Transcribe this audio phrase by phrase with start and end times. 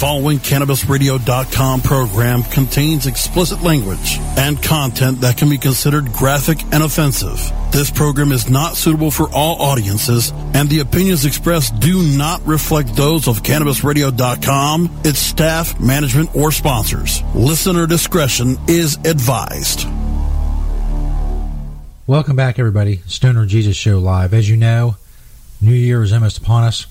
[0.00, 7.38] following CannabisRadio.com program contains explicit language and content that can be considered graphic and offensive.
[7.70, 12.96] This program is not suitable for all audiences, and the opinions expressed do not reflect
[12.96, 17.22] those of CannabisRadio.com, its staff, management, or sponsors.
[17.34, 19.86] Listener discretion is advised.
[22.06, 23.02] Welcome back, everybody.
[23.06, 24.32] Stoner Jesus Show live.
[24.32, 24.96] As you know,
[25.60, 26.86] New Year is almost upon us,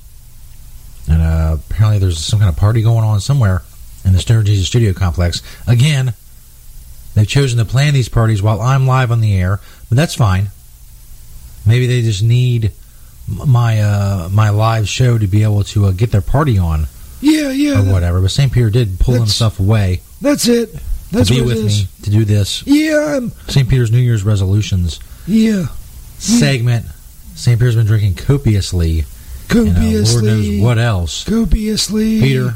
[1.10, 3.64] and uh, apparently there's some kind of party going on somewhere
[4.05, 5.42] in the Stoner Jesus Studio complex.
[5.68, 6.14] Again,
[7.15, 10.48] they've chosen to plan these parties while I'm live on the air, but that's fine.
[11.65, 12.71] Maybe they just need
[13.28, 16.87] my uh, my live show to be able to uh, get their party on
[17.21, 17.79] Yeah, yeah.
[17.79, 18.21] or that- whatever.
[18.21, 18.51] But St.
[18.51, 20.73] Peter did pull himself away that's it.
[21.12, 23.32] That's to be with me to do this Yeah, I'm.
[23.48, 23.68] St.
[23.70, 25.68] Peter's New Year's resolutions Yeah,
[26.20, 26.86] segment.
[27.36, 27.57] St.
[27.60, 29.06] Peter's been drinking copiously.
[29.52, 29.82] And, uh,
[30.12, 31.24] Lord knows what else.
[31.24, 32.20] Copiously.
[32.22, 32.56] Peter,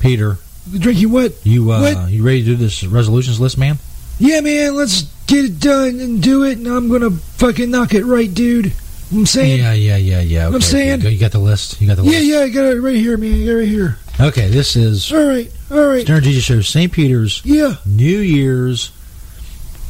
[0.00, 0.38] Peter,
[0.78, 1.34] Drinking what?
[1.44, 2.10] you uh, What?
[2.10, 3.78] you ready to do this resolutions list, man?
[4.18, 4.74] Yeah, man.
[4.76, 8.72] Let's get it done and do it, and I'm gonna fucking knock it right, dude.
[9.12, 9.58] I'm saying.
[9.60, 10.46] Yeah, yeah, yeah, yeah.
[10.48, 11.80] I'm saying- okay, you got the list.
[11.80, 12.24] You got the Yeah, list.
[12.24, 13.34] yeah, I got it right here, man.
[13.34, 13.98] I got it right here.
[14.20, 16.02] Okay, this is All right, all right.
[16.02, 16.60] Stoner Jesus Show.
[16.62, 16.90] St.
[16.90, 17.74] Peter's Yeah.
[17.84, 18.90] New Year's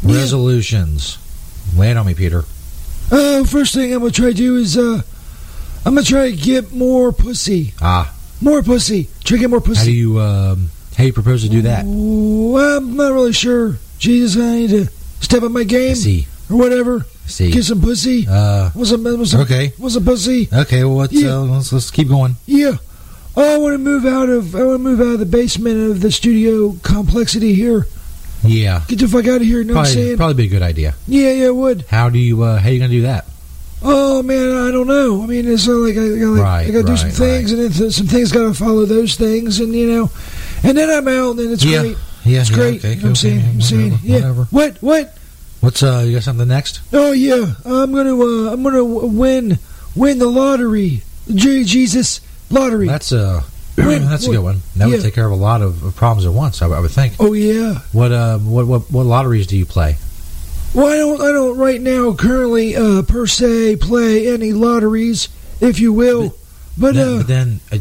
[0.03, 0.17] Yeah.
[0.17, 1.19] resolutions.
[1.79, 2.45] It on me, Peter.
[3.13, 5.03] Uh, first thing I'm gonna try to do is uh,
[5.87, 7.75] I'm gonna try to get more pussy.
[7.81, 9.09] Ah, More pussy.
[9.25, 9.79] Try to get more pussy.
[9.81, 11.85] how do you um, how you propose to do that?
[11.85, 13.79] I'm not really sure.
[13.99, 14.87] Jesus, I need to
[15.21, 17.07] step up my game See, or whatever.
[17.27, 17.51] see.
[17.51, 18.27] Get some pussy.
[18.29, 20.49] Uh, What's some, what's some, okay, what's some pussy?
[20.53, 20.85] okay.
[20.85, 21.37] Well, let's, Yeah.
[21.39, 22.37] uh, let's let's keep going.
[22.47, 22.77] Yeah.
[23.37, 24.55] Oh, I want to move out of.
[24.55, 27.87] I want to move out of the basement of the studio complexity here.
[28.47, 29.59] Yeah, Get the fuck out of here.
[29.61, 30.17] You know what I'm probably saying?
[30.19, 30.95] probably be a good idea.
[31.09, 31.87] Yeah, yeah, it would.
[31.89, 33.25] How do you uh, how you gonna do that?
[33.87, 35.23] Oh man, I don't know.
[35.23, 37.61] I mean, it's not like I, gotta, like, Right, I do some right, things, and
[37.71, 40.11] then some things got to follow those things, and you know,
[40.63, 41.81] and then I'm out, and it's Yeah.
[41.83, 41.97] great.
[42.25, 42.79] Yeah, It's yeah, great.
[42.85, 44.15] Okay, I'm okay, saying, I'm whatever, yeah.
[44.15, 44.45] whatever.
[44.51, 44.77] What?
[44.83, 45.19] What?
[45.61, 46.03] What's uh?
[46.07, 46.81] You got something next?
[46.93, 49.59] Oh yeah, I'm gonna, uh, I'm gonna win,
[49.95, 51.03] win the lottery,
[51.35, 52.87] J- Jesus lottery.
[52.89, 53.43] That's uh
[53.77, 54.61] Win- that's a good one.
[54.77, 56.63] That would take care of a lot of, problems at once.
[56.63, 57.15] I, would- I would think.
[57.21, 57.81] oh yeah.
[57.93, 59.97] What uh what what what lotteries do you play?
[60.75, 65.29] Well, I don't, I don't right now currently uh, per se play any lotteries,
[65.61, 66.35] if you will.
[66.77, 67.79] But then, uh, but then uh,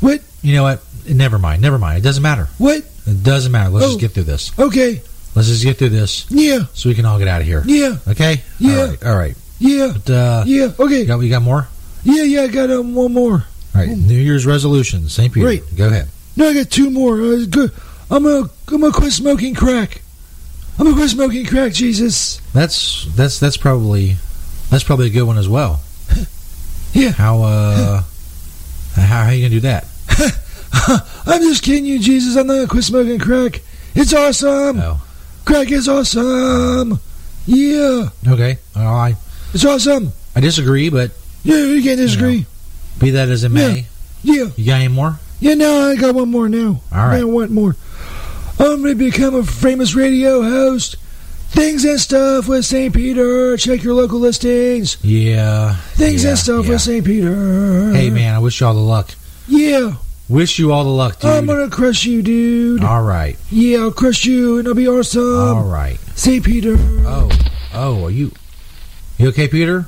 [0.00, 0.22] what?
[0.40, 0.82] you know what?
[1.08, 1.60] Never mind.
[1.60, 1.98] Never mind.
[1.98, 2.48] It doesn't matter.
[2.58, 2.78] What?
[3.06, 3.70] It doesn't matter.
[3.70, 3.88] Let's Oh.
[3.90, 4.56] just get through this.
[4.58, 5.02] Okay.
[5.34, 6.60] Let's just get through this Yeah.
[6.74, 7.62] so we can all get out of here.
[7.66, 7.96] Yeah.
[8.08, 8.42] Okay.
[8.58, 8.76] Yeah.
[8.78, 9.04] All right.
[9.04, 9.36] All right.
[9.58, 9.92] Yeah.
[9.92, 10.70] But uh, Yeah.
[10.78, 11.00] Okay.
[11.00, 11.68] you got we got more.
[12.04, 12.22] Yeah.
[12.22, 12.42] Yeah.
[12.42, 13.44] I got um, one more.
[13.74, 13.88] All right.
[13.88, 15.12] New Year's resolutions.
[15.12, 15.32] St.
[15.32, 15.46] Peter.
[15.46, 15.62] Right.
[15.76, 16.08] Go ahead.
[16.36, 17.20] No, I got two more.
[17.20, 17.72] Uh, good.
[18.10, 20.01] I'm gonna, I'm gonna quit smoking crack.
[20.82, 21.72] I'm gonna quit smoking crack.
[21.72, 22.40] Jesus.
[22.52, 24.16] That's that's that's probably
[24.68, 25.80] that's probably a good one as well.
[26.92, 27.10] Yeah.
[27.10, 28.02] How uh
[28.96, 29.86] how how you gonna do that?
[31.26, 32.36] I'm just kidding you, Jesus.
[32.36, 33.62] I'm not gonna quit smoking crack.
[33.94, 34.80] It's awesome.
[34.80, 35.00] Oh.
[35.44, 36.98] Crack is awesome.
[37.46, 38.08] Yeah.
[38.26, 38.58] Okay.
[38.74, 39.14] All right.
[39.54, 40.10] It's awesome.
[40.34, 41.12] I disagree, but
[41.44, 41.58] Yeah.
[41.58, 42.44] You can't disagree.
[42.98, 43.86] be that as it may,
[44.24, 44.48] Yeah.
[44.56, 45.20] you got any more?
[45.38, 46.80] Yeah, no, I got one more now.
[46.92, 47.20] All right.
[47.20, 47.76] I want more.
[48.62, 50.96] I'm going to become a famous radio host.
[51.50, 52.94] Things and stuff with St.
[52.94, 53.56] Peter.
[53.56, 54.96] Check your local listings.
[55.02, 55.74] Yeah.
[55.94, 56.70] Things yeah, and stuff yeah.
[56.70, 57.04] with St.
[57.04, 57.92] Peter.
[57.92, 59.10] Hey man, I wish you all the luck.
[59.48, 59.94] Yeah,
[60.28, 61.30] Wish you all the luck, dude.
[61.30, 62.82] I'm going to crush you, dude.
[62.84, 63.36] all right.
[63.50, 65.38] Yeah, I'll crush you and I'll be awesome.
[65.38, 65.98] all right.
[66.14, 66.42] St.
[66.44, 66.76] Peter.
[66.78, 67.28] Oh.
[67.74, 68.30] Oh, are you
[69.18, 69.86] You okay, Peter?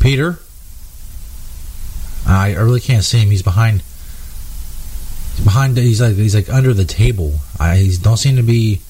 [0.00, 0.38] Peter?
[2.26, 3.30] I really can't see him.
[3.30, 3.82] He's behind
[5.38, 7.34] behind he's like he's like under the table.
[7.58, 8.80] I don't seem to be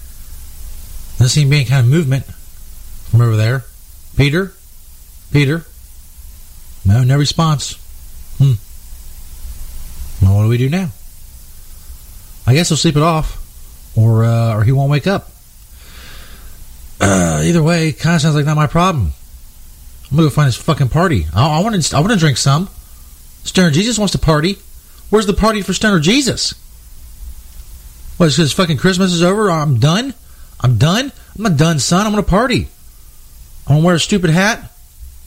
[1.18, 3.64] doesn't seem to be any kind of movement from over there.
[4.16, 4.52] Peter?
[5.32, 5.64] Peter?
[6.84, 7.74] No, no response.
[8.38, 8.54] Hmm.
[10.24, 10.90] Well, what do we do now?
[12.46, 13.36] I guess he'll sleep it off,
[13.96, 15.30] or uh, or he won't wake up.
[17.00, 19.12] Uh, either way, kind of sounds like not my problem.
[20.10, 21.26] I'm gonna go find his fucking party.
[21.34, 21.96] I want to.
[21.96, 22.68] I want to drink some.
[23.44, 24.58] Stern Jesus wants to party.
[25.10, 26.54] Where's the party for Stoner Jesus?
[28.18, 28.30] What?
[28.30, 29.50] Because fucking Christmas is over.
[29.50, 30.12] I'm done.
[30.60, 31.12] I'm done.
[31.36, 32.04] I'm not done, son.
[32.04, 32.68] I'm gonna party.
[33.66, 34.72] I'm gonna wear a stupid hat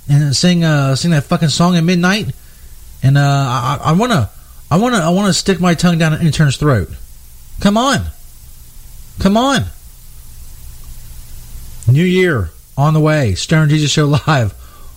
[0.09, 2.33] and sing uh, sing that fucking song at midnight.
[3.01, 4.29] And uh, I, I wanna,
[4.69, 6.89] I wanna, I wanna stick my tongue down an intern's throat.
[7.61, 8.01] Come on,
[9.19, 9.63] come on.
[11.87, 13.35] New Year on the way.
[13.35, 14.53] Stoner Jesus Show live.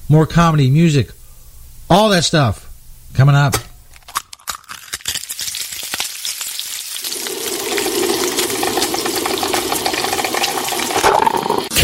[0.08, 1.10] More comedy, music,
[1.88, 2.70] all that stuff
[3.14, 3.54] coming up.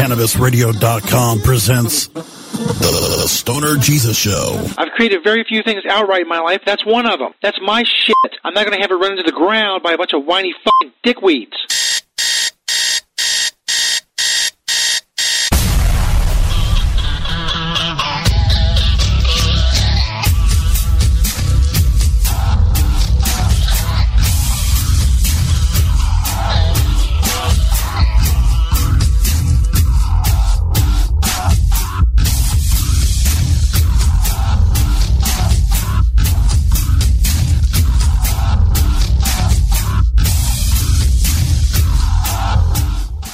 [0.01, 4.59] CannabisRadio.com presents the Stoner Jesus Show.
[4.79, 6.63] I've created very few things outright in my life.
[6.65, 7.35] That's one of them.
[7.43, 8.17] That's my shit.
[8.43, 10.55] I'm not going to have it run into the ground by a bunch of whiny
[10.65, 11.53] fucking dickweeds.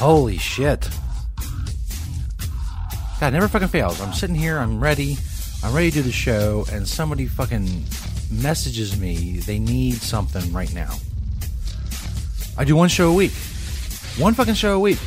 [0.06, 0.88] Holy shit.
[3.18, 4.00] God, never fucking fails.
[4.00, 5.16] I'm sitting here, I'm ready,
[5.64, 7.82] I'm ready to do the show, and somebody fucking
[8.30, 10.94] messages me they need something right now.
[12.56, 13.32] I do one show a week.
[14.16, 15.00] One fucking show a week.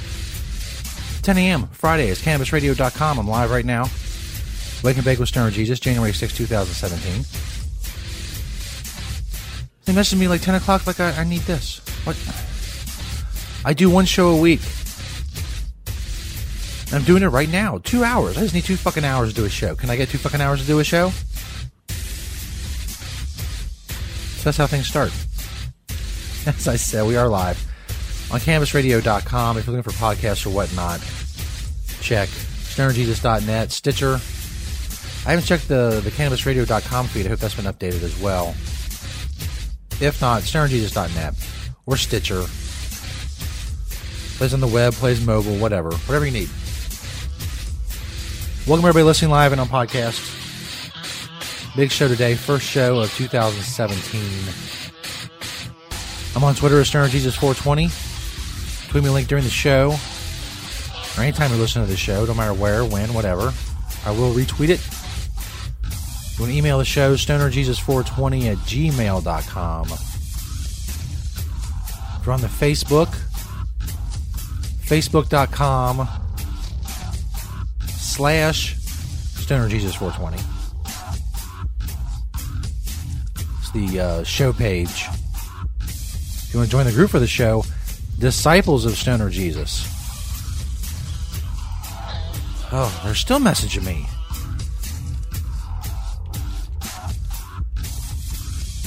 [1.21, 1.67] 10 a.m.
[1.67, 3.19] Fridays, CannabisRadio.com.
[3.19, 3.85] I'm live right now.
[4.83, 7.23] Wake and Bake with Stoner Jesus, January 6, 2017.
[9.85, 11.79] They messaged me like 10 o'clock, like, I, I need this.
[12.03, 12.17] What?
[13.63, 14.59] I do one show a week.
[16.91, 17.77] And I'm doing it right now.
[17.77, 18.37] Two hours.
[18.37, 19.75] I just need two fucking hours to do a show.
[19.75, 21.11] Can I get two fucking hours to do a show?
[24.37, 25.11] So that's how things start.
[26.47, 27.63] As I said, we are live
[28.31, 29.57] on CannabisRadio.com.
[29.57, 30.99] If you're looking for podcasts or whatnot,
[32.01, 34.19] check StonerJesus.net, Stitcher.
[35.27, 37.25] I haven't checked the, the CannabisRadio.com feed.
[37.25, 38.55] I hope that's been updated as well.
[40.01, 41.33] If not, StonerJesus.net
[41.85, 42.45] or Stitcher.
[44.37, 45.91] Plays on the web, plays mobile, whatever.
[45.91, 46.49] Whatever you need.
[48.67, 50.35] Welcome everybody listening live and on podcast.
[51.75, 54.21] Big show today, first show of 2017.
[56.35, 58.89] I'm on Twitter at StonerJesus420.
[58.89, 59.95] Tweet me a link during the show.
[61.17, 63.51] Or anytime you listen to the show, no matter where, when, whatever.
[64.05, 64.79] I will retweet it.
[66.37, 69.87] You want to email the show, stonerjesus420 at gmail.com.
[72.19, 73.07] If you're on the Facebook,
[74.85, 76.07] facebook.com
[78.19, 80.43] slash Stoner Jesus 420.
[83.59, 85.05] It's the uh, show page.
[85.79, 87.63] If you want to join the group for the show,
[88.17, 89.85] Disciples of Stoner Jesus.
[92.73, 94.05] Oh, they're still messaging me.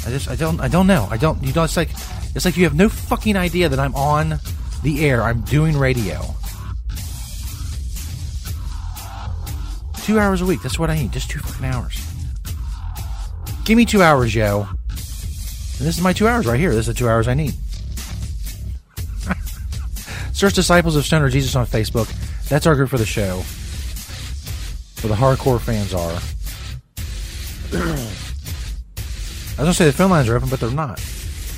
[0.05, 1.08] I just I don't I don't know.
[1.11, 1.88] I don't you know it's like
[2.34, 4.40] it's like you have no fucking idea that I'm on
[4.82, 5.23] the air.
[5.23, 6.34] I'm doing radio.
[10.02, 10.62] Two hours a week.
[10.62, 11.12] That's what I need.
[11.12, 12.00] Just two fucking hours.
[13.64, 14.62] Give me two hours, yo.
[14.62, 16.70] And this is my two hours right here.
[16.70, 17.54] This is the two hours I need.
[20.32, 22.12] Search Disciples of Stoner Jesus on Facebook.
[22.49, 23.43] That's our group for the show.
[25.00, 26.20] Where the hardcore fans are.
[29.58, 31.00] I was gonna say the phone lines are open, but they're not.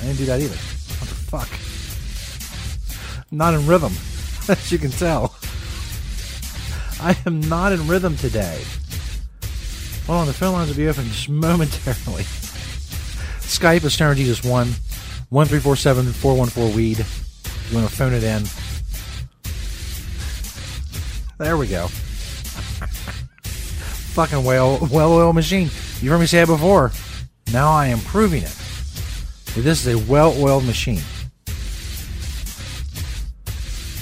[0.01, 0.55] I didn't do that either.
[0.55, 1.49] What the fuck?
[3.31, 3.91] not in rhythm,
[4.49, 5.35] as you can tell.
[7.01, 8.61] I am not in rhythm today.
[10.07, 12.23] Hold on, the phone lines will be open just momentarily.
[13.41, 14.51] Skype is Stoner Jesus 1
[15.29, 17.05] 1347 414 Weed.
[17.69, 18.43] You want to phone it in.
[21.37, 21.87] There we go.
[24.13, 25.69] Fucking well well oiled machine.
[26.01, 26.91] You've heard me say it before.
[27.51, 28.55] Now I am proving it.
[29.55, 31.01] This is a well oiled machine.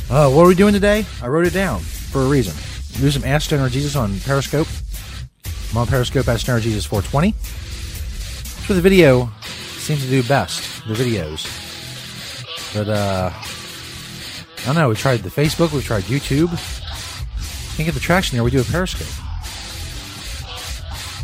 [0.10, 1.06] Uh, what are we doing today?
[1.22, 2.54] I wrote it down for a reason.
[3.00, 4.68] Do some Ask Stoner Jesus on Periscope.
[5.72, 7.32] I'm on Periscope at Stoner Jesus 420.
[7.32, 9.30] That's where the video
[9.78, 10.86] seems to do best.
[10.88, 11.44] The videos.
[12.74, 14.90] But, uh, I don't know.
[14.90, 15.74] We tried the Facebook.
[15.74, 16.50] We tried YouTube.
[17.76, 18.44] Can't get the traction there.
[18.44, 19.08] We do a Periscope.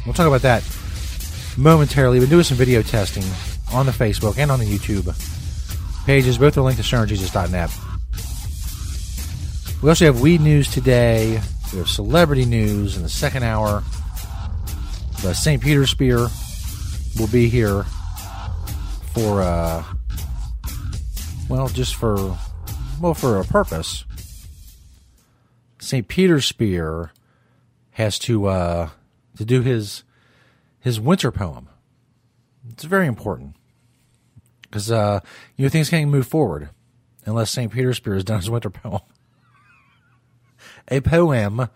[0.05, 0.63] We'll talk about that
[1.57, 2.19] momentarily.
[2.19, 3.23] We've been doing some video testing
[3.71, 5.05] on the Facebook and on the YouTube
[6.05, 6.37] pages.
[6.39, 7.71] Both are linked to stonerjesus.net.
[9.81, 11.39] We also have weed news today.
[11.71, 13.83] We have celebrity news in the second hour.
[15.21, 15.61] The St.
[15.61, 16.27] Peter Spear
[17.19, 17.83] will be here
[19.13, 19.83] for, uh,
[21.47, 22.15] well, just for,
[22.99, 24.03] well, for a purpose.
[25.79, 26.07] St.
[26.07, 27.11] Peter Spear
[27.91, 28.89] has to, uh,
[29.37, 30.03] to do his,
[30.79, 31.69] his winter poem.
[32.71, 33.55] It's very important
[34.63, 35.19] because, uh,
[35.55, 36.69] you know, things can't move forward
[37.25, 37.71] unless St.
[37.71, 39.01] Peter Spear has done his winter poem
[40.89, 41.69] a poem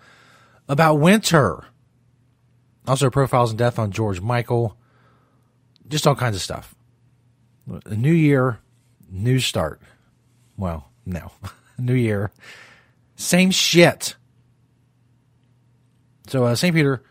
[0.67, 1.65] about winter.
[2.88, 4.77] Also, profiles and death on George Michael.
[5.88, 6.75] Just all kinds of stuff.
[7.86, 8.60] A new year,
[9.10, 9.82] new start.
[10.58, 11.32] Well, no.
[11.77, 12.32] new year,
[13.15, 14.15] same shit.
[16.27, 16.74] So, uh, St.
[16.74, 17.03] Peter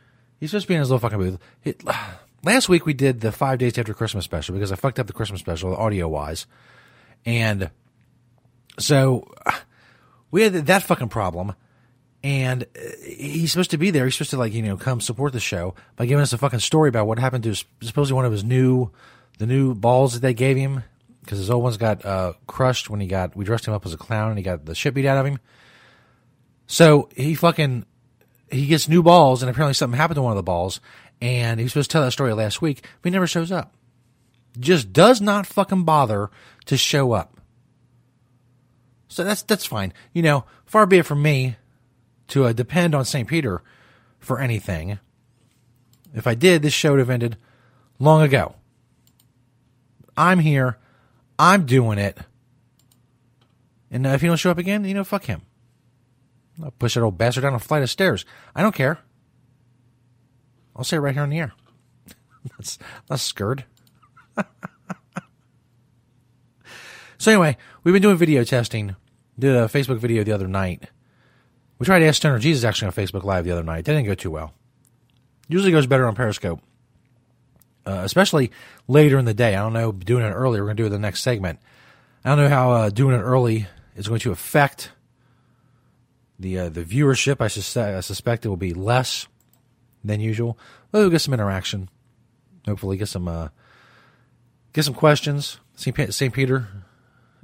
[0.43, 1.85] He's supposed to be in his little fucking booth.
[2.43, 5.13] Last week we did the five days after Christmas special because I fucked up the
[5.13, 6.49] Christmas special audio wise,
[7.25, 7.71] and
[8.77, 9.33] so
[10.33, 11.55] we had that fucking problem.
[12.25, 14.05] And uh, he's supposed to be there.
[14.05, 16.61] He's supposed to like you know come support the show by giving us a fucking
[16.61, 18.91] story about what happened to his, supposedly one of his new
[19.39, 20.85] the new balls that they gave him
[21.21, 23.95] because his old ones got uh, crushed when he got we dressed him up as
[23.95, 25.39] a clown and he got the shit beat out of him.
[26.67, 27.87] So he fucking
[28.51, 30.81] he gets new balls and apparently something happened to one of the balls
[31.21, 33.75] and he was supposed to tell that story last week, but he never shows up.
[34.59, 36.31] Just does not fucking bother
[36.67, 37.41] to show up.
[39.09, 39.93] So that's that's fine.
[40.13, 41.57] You know, far be it from me
[42.29, 43.29] to uh, depend on St.
[43.29, 43.63] Peter
[44.19, 44.99] for anything.
[46.15, 47.37] If I did, this show would have ended
[47.99, 48.55] long ago.
[50.17, 50.79] I'm here.
[51.39, 52.19] I'm doing it.
[53.91, 55.43] And uh, if he don't show up again, you know, fuck him.
[56.63, 58.25] I'll push that old bastard down a flight of stairs.
[58.55, 58.99] I don't care.
[60.77, 61.53] I'll say it right here on the air.
[62.57, 63.65] that's that's scared.
[67.19, 68.97] so anyway, we've been doing video testing.
[69.39, 70.89] Did a Facebook video the other night
[71.83, 73.85] we tried to ask Stoner Jesus actually on Facebook Live the other night.
[73.87, 74.55] That didn't go too well.
[75.49, 76.61] Usually goes better on Periscope,
[77.85, 78.53] uh, especially
[78.87, 79.57] later in the day.
[79.57, 81.59] I don't know, doing it early, we're going to do it the next segment.
[82.25, 84.93] I don't know how uh, doing it early is going to affect
[86.39, 87.41] the uh, the viewership.
[87.41, 89.27] I, sus- I suspect it will be less
[90.05, 90.57] than usual.
[90.93, 91.89] We'll get some interaction.
[92.65, 93.49] Hopefully, get some uh,
[94.73, 95.59] get some questions.
[95.75, 96.15] St.
[96.15, 96.33] St.
[96.33, 96.69] Peter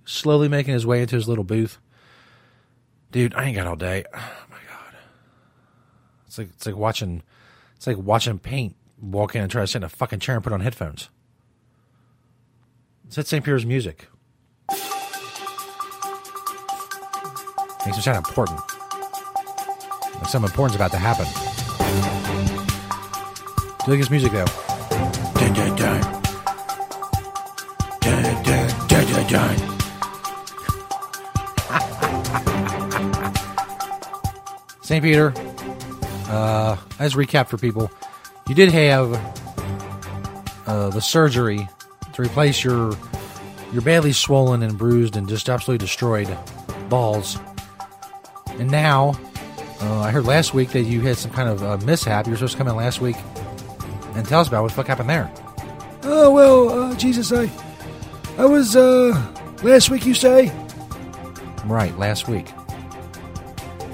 [0.05, 1.81] slowly making his way into his little booth.
[3.11, 4.05] Dude, I ain't got all day.
[4.15, 4.95] Oh my god.
[6.27, 7.23] It's like it's like watching
[7.77, 10.45] it's like watching paint walk in and try to sit in a fucking chair and
[10.45, 11.09] put on headphones.
[13.07, 13.45] It's that St.
[13.45, 14.09] Peter's music.
[17.87, 18.61] Makes it sound important.
[20.17, 21.27] Like something important's about to happen.
[23.79, 24.45] Do you like his music though?
[25.35, 26.01] Dun, dun, dun.
[28.01, 29.78] Dun, dun, dun, dun, dun.
[34.89, 35.05] St.
[35.05, 35.35] Peter,
[36.31, 37.91] uh, as recap for people,
[38.49, 39.13] you did have
[40.67, 41.69] uh, the surgery
[42.15, 42.97] to replace your
[43.71, 46.35] your badly swollen and bruised and just absolutely destroyed
[46.89, 47.37] balls.
[48.59, 49.13] And now,
[49.83, 52.25] uh, I heard last week that you had some kind of uh, mishap.
[52.25, 53.17] You were supposed to come in last week
[54.15, 55.31] and tell us about what the fuck happened there.
[56.05, 57.51] Oh well, uh, Jesus, I
[58.39, 59.11] I was uh
[59.63, 60.07] last week.
[60.07, 60.51] You say
[61.67, 62.47] Right, last week.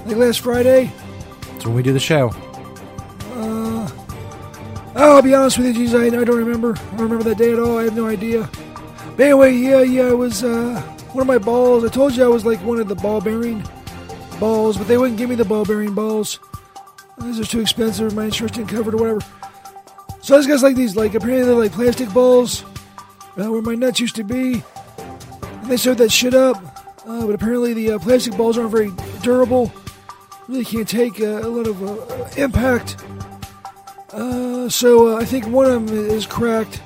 [0.05, 0.91] Like last Friday?
[1.51, 2.31] That's when we do the show.
[3.33, 3.89] Uh,
[4.95, 6.75] I'll be honest with you, Jesus, I, I don't remember.
[6.77, 7.77] I don't remember that day at all.
[7.77, 8.49] I have no idea.
[9.17, 10.81] But anyway, yeah, yeah, it was uh
[11.13, 11.83] one of my balls.
[11.83, 13.63] I told you I was like one of the ball bearing
[14.39, 16.39] balls, but they wouldn't give me the ball bearing balls.
[17.19, 18.13] These are too expensive.
[18.13, 19.21] My insurance didn't cover it or whatever.
[20.21, 22.63] So I just got like these, like apparently they're like plastic balls
[23.37, 24.63] uh, where my nuts used to be,
[24.97, 26.57] and they sewed that shit up.
[27.07, 29.71] Uh, but apparently the uh, plastic balls aren't very durable.
[30.47, 33.03] Really can't take uh, a lot of uh, impact.
[34.11, 36.81] Uh, so uh, I think one of them is cracked.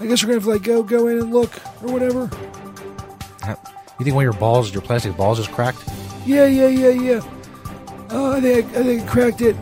[0.00, 2.30] I guess we're gonna have to like go go in and look or whatever.
[4.02, 5.88] You think one of your balls, your plastic balls, is cracked?
[6.26, 7.20] Yeah, yeah, yeah, yeah.
[8.10, 9.56] Uh, I think I, think I cracked it.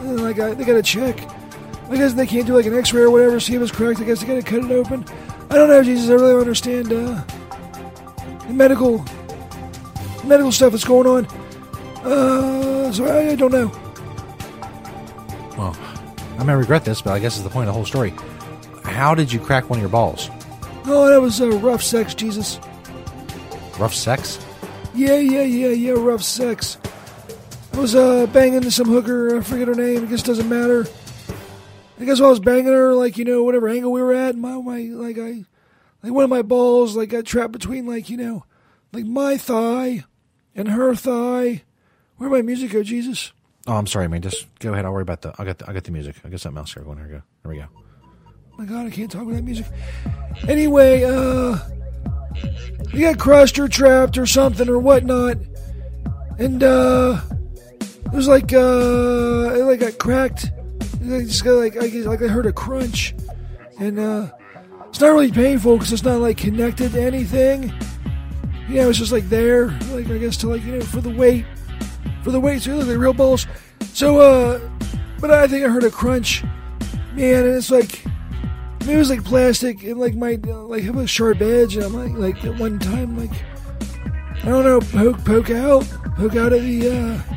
[0.00, 1.18] And, like I, they got to check.
[1.88, 3.40] I guess they can't do like an X-ray or whatever.
[3.40, 4.00] See if it's cracked.
[4.00, 5.06] I guess they got to cut it open.
[5.48, 6.10] I don't know, Jesus.
[6.10, 7.24] I really don't understand uh,
[8.46, 9.02] the medical
[10.24, 11.26] medical stuff that's going on.
[12.04, 13.68] Uh, so I, don't know.
[15.56, 15.76] Well,
[16.38, 18.12] I may regret this, but I guess it's the point of the whole story.
[18.84, 20.30] How did you crack one of your balls?
[20.86, 22.58] Oh, that was uh, rough sex, Jesus.
[23.78, 24.44] Rough sex?
[24.94, 26.78] Yeah, yeah, yeah, yeah, rough sex.
[27.72, 30.86] I was uh, banging some hooker, I forget her name, I guess it doesn't matter.
[32.00, 34.36] I guess while I was banging her, like, you know, whatever angle we were at,
[34.36, 35.44] my, my, like, I,
[36.02, 38.44] like, one of my balls, like, got trapped between, like, you know,
[38.92, 40.04] like my thigh
[40.54, 41.62] and her thigh.
[42.18, 43.32] Where'd my music go, Jesus?
[43.66, 44.22] Oh, I'm sorry, man.
[44.22, 44.84] Just go ahead.
[44.84, 45.34] I'll worry about the.
[45.38, 45.58] I got.
[45.58, 46.16] The, I got the music.
[46.24, 46.98] I got something else here going.
[46.98, 47.22] Here we go.
[47.42, 47.66] There we go.
[48.58, 49.66] my god, I can't talk with that music.
[50.48, 51.58] Anyway, uh,
[52.92, 55.36] you got crushed or trapped or something or whatnot,
[56.38, 57.20] and uh,
[57.80, 60.50] it was like uh, it like got cracked.
[61.04, 63.14] I just got like I guess, like I heard a crunch,
[63.78, 64.30] and uh,
[64.88, 67.72] it's not really painful because it's not like connected to anything.
[68.68, 71.10] Yeah, it was just like there, like I guess to like you know for the
[71.10, 71.44] weight,
[72.28, 72.66] for the weights.
[72.66, 73.46] It looked like real balls.
[73.94, 74.60] So uh,
[75.18, 76.44] but I think I heard a crunch,
[77.14, 78.04] man, and it's like.
[78.86, 82.36] It was like plastic and like my like have a sharp edge and I'm like
[82.36, 83.44] like at one time like
[84.42, 87.36] I don't know poke poke out poke out of the uh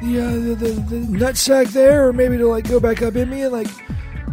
[0.00, 3.16] the, uh, the, the the nut sack there, or maybe to like go back up
[3.16, 3.68] in me and like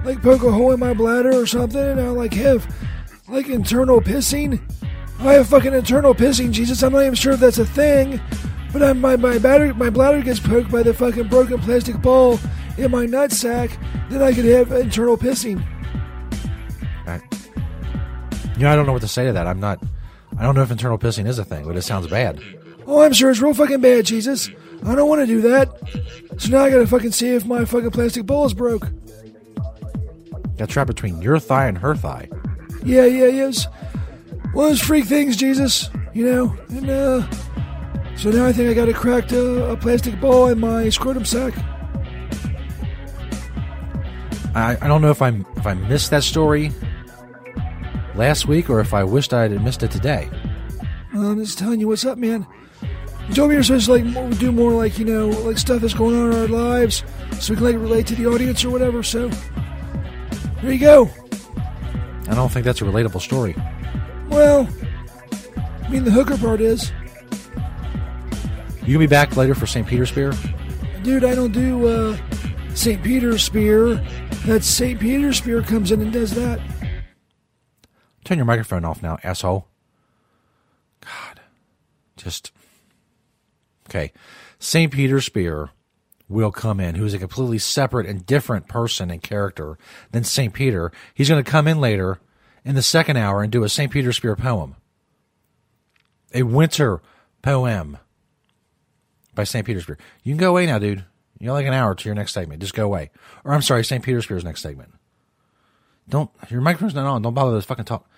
[0.05, 2.65] like poke a hole in my bladder or something, and I like have
[3.27, 4.61] like internal pissing.
[5.19, 6.81] I have fucking internal pissing, Jesus.
[6.83, 8.21] I'm not even sure if that's a thing,
[8.71, 12.39] but I'm, my my bladder my bladder gets poked by the fucking broken plastic ball
[12.77, 13.71] in my nutsack.
[14.09, 15.63] Then I could have internal pissing.
[17.05, 17.21] I,
[18.55, 19.47] you know, I don't know what to say to that.
[19.47, 19.81] I'm not.
[20.37, 22.41] I don't know if internal pissing is a thing, but it sounds bad.
[22.87, 24.49] Oh, I'm sure it's real fucking bad, Jesus.
[24.85, 25.69] I don't want to do that.
[26.37, 28.87] So now I gotta fucking see if my fucking plastic ball is broke.
[30.57, 32.29] Got trapped between your thigh and her thigh.
[32.83, 33.67] Yeah, yeah, yes.
[34.53, 35.89] One of those freak things, Jesus.
[36.13, 37.27] You know, and uh,
[38.19, 41.23] so now I think I got a cracked uh, a plastic ball in my scrotum
[41.23, 41.53] sack.
[44.53, 46.71] I, I don't know if I'm if I missed that story
[48.15, 50.29] last week or if I wished I had missed it today.
[51.13, 52.45] I'm just telling you what's up, man.
[53.29, 55.93] You told me you're supposed to like do more like you know like stuff that's
[55.93, 57.03] going on in our lives,
[57.39, 59.01] so we can like relate to the audience or whatever.
[59.01, 59.29] So
[60.61, 61.09] there you go.
[62.27, 63.55] I don't think that's a relatable story.
[64.27, 64.67] Well,
[65.83, 66.91] I mean the hooker part is,
[68.89, 69.85] You gonna be back later for St.
[69.85, 70.33] Peter's Spear?
[71.03, 71.23] dude.
[71.23, 72.17] I don't do uh,
[72.73, 73.03] St.
[73.03, 74.03] Peter's Spear.
[74.47, 74.99] That St.
[74.99, 76.59] Peter's Spear comes in and does that.
[78.23, 79.67] Turn your microphone off now, asshole.
[81.01, 81.39] God,
[82.17, 82.51] just
[83.87, 84.11] okay.
[84.57, 84.91] St.
[84.91, 85.69] Peter Spear
[86.27, 89.77] will come in, who's a completely separate and different person and character
[90.09, 90.51] than St.
[90.51, 90.91] Peter.
[91.13, 92.19] He's going to come in later
[92.65, 93.91] in the second hour and do a St.
[93.91, 94.77] Peter Spear poem,
[96.33, 97.03] a winter
[97.43, 97.99] poem
[99.35, 99.65] by St.
[99.65, 99.99] Petersburg.
[100.23, 101.05] You can go away now, dude.
[101.39, 102.61] You got like an hour to your next segment.
[102.61, 103.11] Just go away.
[103.43, 104.03] Or I'm sorry, St.
[104.03, 104.93] Peter Spear's next segment.
[106.09, 107.21] Don't your microphone's not on.
[107.21, 108.09] Don't bother this fucking talk.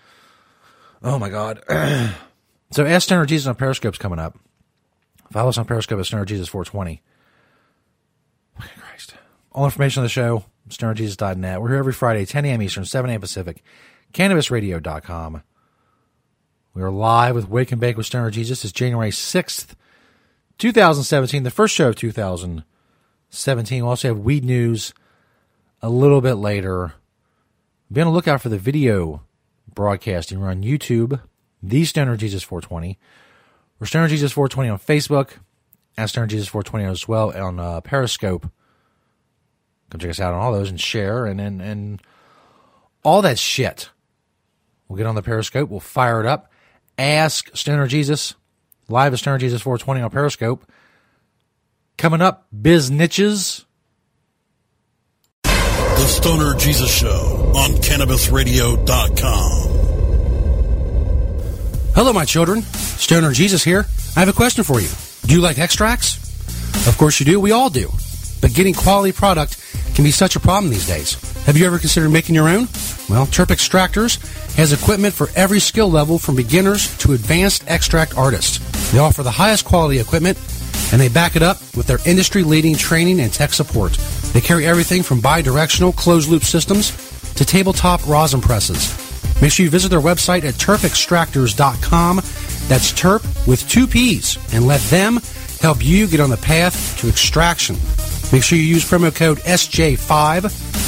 [1.03, 1.61] Oh my god.
[2.71, 4.37] so Ask Stoner Jesus on Periscope's coming up.
[5.31, 7.01] Follow us on Periscope at Stoner Jesus 420.
[8.59, 9.13] Fucking Christ.
[9.51, 11.61] All information on the show, stonerjesus.net.
[11.61, 12.61] We're here every Friday, 10 a.m.
[12.61, 13.21] Eastern, 7 a.m.
[13.21, 13.63] Pacific.
[14.13, 15.43] CannabisRadio.com.
[16.73, 18.63] We are live with Wake and Bake with Stoner Jesus.
[18.63, 19.73] It's January 6th,
[20.61, 23.81] 2017, the first show of 2017.
[23.81, 24.93] We'll also have weed news
[25.81, 26.93] a little bit later.
[27.91, 29.23] Be on the lookout for the video
[29.73, 30.39] broadcasting.
[30.39, 31.19] We're on YouTube,
[31.63, 32.99] The Stoner Jesus 420.
[33.79, 35.31] We're Stoner Jesus 420 on Facebook,
[35.97, 38.47] and Stoner Jesus 420 as well on uh, Periscope.
[39.89, 42.03] Come check us out on all those and share and, and, and
[43.01, 43.89] all that shit.
[44.87, 45.71] We'll get on the Periscope.
[45.71, 46.51] We'll fire it up.
[46.99, 48.35] Ask Stoner Jesus
[48.91, 50.69] live at Stoner Jesus 420 on Periscope.
[51.97, 53.65] Coming up, Biz Niches.
[55.43, 59.71] The Stoner Jesus Show on CannabisRadio.com.
[61.93, 62.63] Hello, my children.
[62.63, 63.85] Stoner Jesus here.
[64.15, 64.89] I have a question for you.
[65.25, 66.17] Do you like extracts?
[66.87, 67.39] Of course you do.
[67.39, 67.91] We all do.
[68.41, 69.57] But getting quality product
[69.95, 71.15] can be such a problem these days.
[71.45, 72.67] Have you ever considered making your own?
[73.09, 74.19] Well, Terp Extractors
[74.55, 78.59] has equipment for every skill level from beginners to advanced extract artists.
[78.91, 80.37] They offer the highest quality equipment
[80.91, 83.93] and they back it up with their industry leading training and tech support.
[84.33, 86.91] They carry everything from bi-directional closed loop systems
[87.35, 88.97] to tabletop rosin presses.
[89.41, 92.17] Make sure you visit their website at terpextractors.com.
[92.67, 95.19] That's terp with two P's and let them
[95.59, 97.75] help you get on the path to extraction.
[98.31, 100.43] Make sure you use promo code SJ5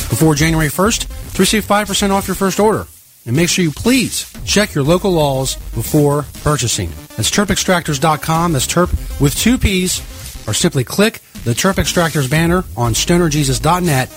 [0.09, 2.85] before January 1st to receive 5% off your first order.
[3.25, 6.89] And make sure you please check your local laws before purchasing.
[7.15, 8.53] That's terpextractors.com.
[8.53, 9.99] That's terp with two P's.
[10.47, 14.11] Or simply click the Terp Extractors banner on stonerjesus.net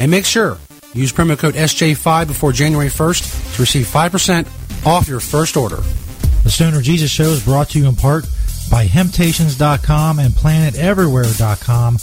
[0.00, 0.58] and make sure
[0.92, 5.80] you use promo code SJ5 before January 1st to receive 5% off your first order.
[6.42, 8.24] The Stoner Jesus Show is brought to you in part
[8.70, 11.98] by Hemptations.com and PlanetEverywhere.com.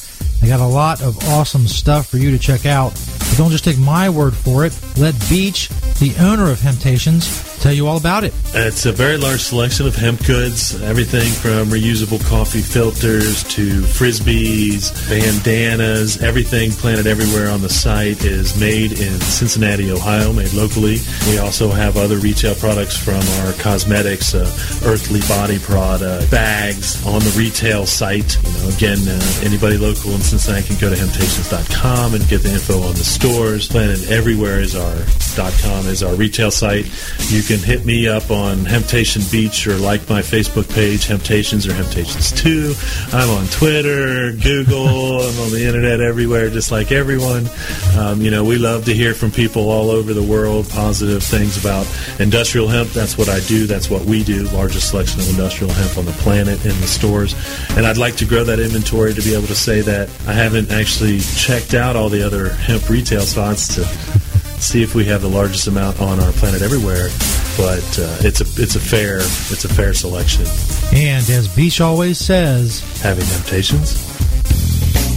[0.46, 2.94] They got a lot of awesome stuff for you to check out.
[3.18, 4.80] But don't just take my word for it.
[4.96, 8.32] Let Beach, the owner of Hemptations, tell you all about it.
[8.54, 14.94] It's a very large selection of hemp goods, everything from reusable coffee filters to frisbees,
[15.10, 21.00] bandanas, everything Planet Everywhere on the site is made in Cincinnati, Ohio, made locally.
[21.28, 24.46] We also have other retail products from our cosmetics, uh,
[24.86, 28.38] Earthly Body product, bags on the retail site.
[28.44, 32.52] You know, again, uh, anybody local in Cincinnati can go to hemptations.com and get the
[32.52, 33.70] info on the stores.
[33.70, 34.96] Planet Everywhere is our
[35.36, 36.86] .com is our retail site.
[37.30, 41.74] You can hit me up on Hemptation Beach or like my Facebook page, Hemptations or
[41.74, 42.74] Hemptations 2.
[43.16, 47.48] I'm on Twitter, Google, I'm on the internet everywhere, just like everyone.
[47.98, 51.58] Um, you know, we love to hear from people all over the world, positive things
[51.58, 51.88] about
[52.20, 52.90] industrial hemp.
[52.92, 53.68] That's what I do.
[53.68, 54.44] That's what we do.
[54.50, 57.36] Largest selection of industrial hemp on the planet in the stores.
[57.72, 60.72] And I'd like to grow that inventory to be able to say that I haven't
[60.72, 63.84] actually checked out all the other hemp retail spots to
[64.60, 67.10] see if we have the largest amount on our planet everywhere.
[67.58, 70.46] But uh, it's a it's a fair it's a fair selection.
[70.94, 74.05] And as Beach always says, Having temptations.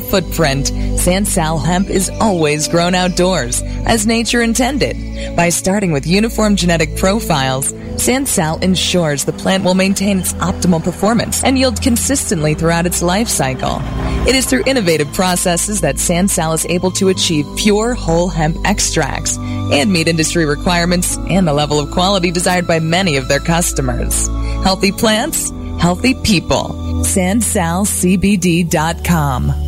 [0.00, 0.66] footprint,
[0.98, 4.96] Sansal hemp is always grown outdoors, as nature intended.
[5.36, 11.42] By starting with uniform genetic profiles, Sansal ensures the plant will maintain its optimal performance
[11.44, 13.80] and yield consistently throughout its life cycle.
[14.28, 19.36] It is through innovative processes that Sansal is able to achieve pure whole hemp extracts
[19.38, 24.28] and meet industry requirements and the level of quality desired by many of their customers.
[24.62, 26.74] Healthy plants, healthy people.
[27.04, 29.67] SansalCBD.com.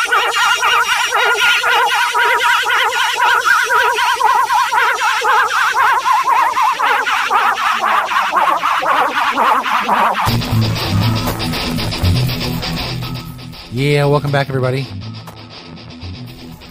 [13.73, 14.85] Yeah, welcome back, everybody.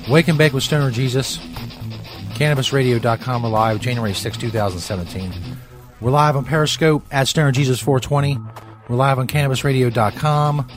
[0.09, 1.39] Wake and Bake with Stoner Jesus.
[2.35, 3.43] CannabisRadio.com.
[3.43, 5.33] We're live January 6, 2017.
[6.01, 8.39] We're live on Periscope at Stoner Jesus 420.
[8.89, 10.69] We're live on CannabisRadio.com.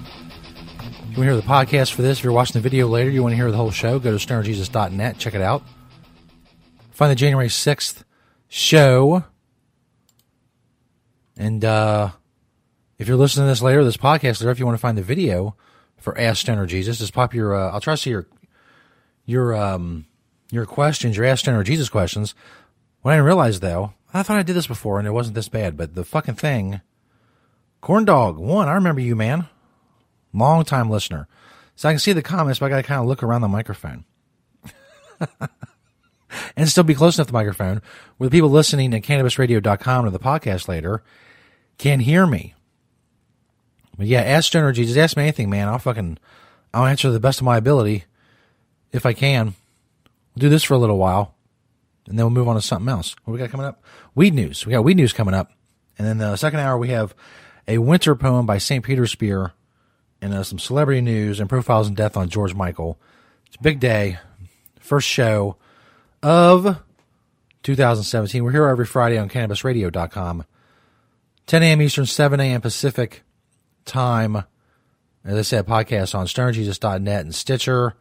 [1.14, 3.22] You want to hear the podcast for this, if you're watching the video later, you
[3.22, 5.20] want to hear the whole show, go to stonerjesus.net.
[5.20, 5.62] Check it out.
[6.90, 8.04] Find the January 6th
[8.48, 9.24] show.
[11.38, 12.10] And uh,
[12.98, 15.04] if you're listening to this later, this podcast later, if you want to find the
[15.04, 15.56] video
[15.98, 17.54] for Ask Stoner Jesus, just pop your.
[17.54, 18.26] Uh, I'll try to see your
[19.24, 20.08] your um
[20.50, 22.34] your questions, your Ask Stoner Jesus questions.
[23.04, 25.48] What I didn't realize though, I thought I did this before and it wasn't this
[25.48, 26.82] bad, but the fucking thing.
[27.82, 29.48] Corn Dog one, I remember you, man.
[30.34, 31.28] Long time listener.
[31.76, 33.48] So I can see the comments, but I got to kind of look around the
[33.48, 34.06] microphone.
[36.56, 37.82] and still be close enough to the microphone
[38.18, 41.04] where the people listening at cannabisradio.com or the podcast later
[41.78, 42.54] can hear me.
[43.98, 44.98] But yeah, ask Stoner Jesus.
[44.98, 45.68] Ask me anything, man.
[45.68, 46.18] I'll fucking,
[46.74, 48.06] I'll answer the best of my ability
[48.92, 49.56] if I can.
[50.36, 51.36] We'll do this for a little while
[52.08, 53.16] and then we'll move on to something else.
[53.24, 53.84] What we got coming up?
[54.16, 54.66] Weed news.
[54.66, 55.52] We got weed news coming up.
[55.98, 57.14] And then the second hour, we have
[57.68, 58.84] a winter poem by St.
[58.84, 59.54] Peter Spear
[60.24, 62.98] and uh, some celebrity news and profiles and death on George Michael.
[63.48, 64.18] It's a big day.
[64.80, 65.58] First show
[66.24, 66.78] of
[67.64, 68.44] 2017.
[68.44, 70.46] We're here every Friday on CannabisRadio.com.
[71.46, 71.82] 10 a.m.
[71.82, 72.62] Eastern, 7 a.m.
[72.62, 73.24] Pacific
[73.84, 74.46] time.
[75.26, 77.96] As I said, podcast on StonerJesus.net and Stitcher.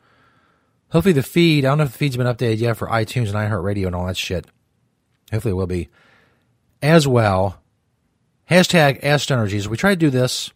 [0.90, 3.34] Hopefully the feed, I don't know if the feed's been updated yet for iTunes and
[3.34, 4.46] iHeartRadio and all that shit.
[5.32, 5.88] Hopefully it will be.
[6.80, 7.60] As well,
[8.50, 10.52] hashtag Ask Stoner We try to do this.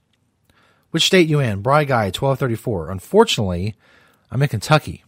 [0.96, 1.60] Which state you in?
[1.60, 2.90] Bry Guy, 1234.
[2.90, 3.74] Unfortunately,
[4.30, 5.04] I'm in Kentucky.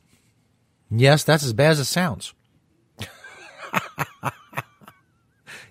[0.90, 2.34] Yes, that's as bad as it sounds.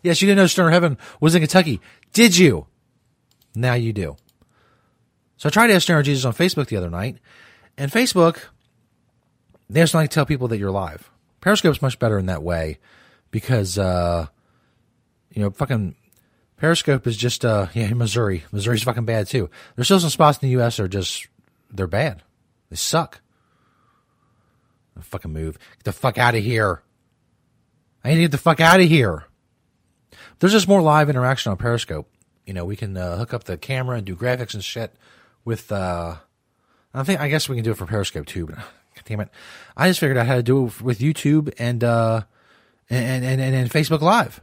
[0.02, 1.80] yes, you didn't know Stoner Heaven was in Kentucky.
[2.14, 2.66] Did you?
[3.54, 4.18] Now you do.
[5.38, 7.20] So I tried to ask Stoner Jesus on Facebook the other night,
[7.78, 8.40] and Facebook,
[9.70, 11.12] they just like to tell people that you're live.
[11.42, 12.80] Periscope's much better in that way
[13.30, 14.26] because, uh,
[15.30, 15.96] you know, fucking
[16.58, 18.44] Periscope is just, uh, yeah, Missouri.
[18.52, 19.50] Missouri's fucking bad too.
[19.76, 20.78] There's still some spots in the U.S.
[20.78, 21.28] that are just,
[21.72, 22.24] they're bad.
[22.70, 23.22] They suck.
[25.00, 25.60] Fucking move.
[25.78, 26.82] Get the fuck out of here.
[28.04, 29.26] I need to get the fuck out of here.
[30.40, 32.10] There's just more live interaction on Periscope.
[32.46, 34.96] You know, we can uh, hook up the camera and do graphics and shit
[35.46, 35.72] with.
[35.72, 36.16] uh
[36.94, 38.48] I think I guess we can do it for Periscope too.
[38.48, 38.56] But
[38.96, 39.30] God damn it,
[39.76, 42.22] I just figured out how to do it with YouTube and uh
[42.90, 44.42] and and and, and Facebook Live.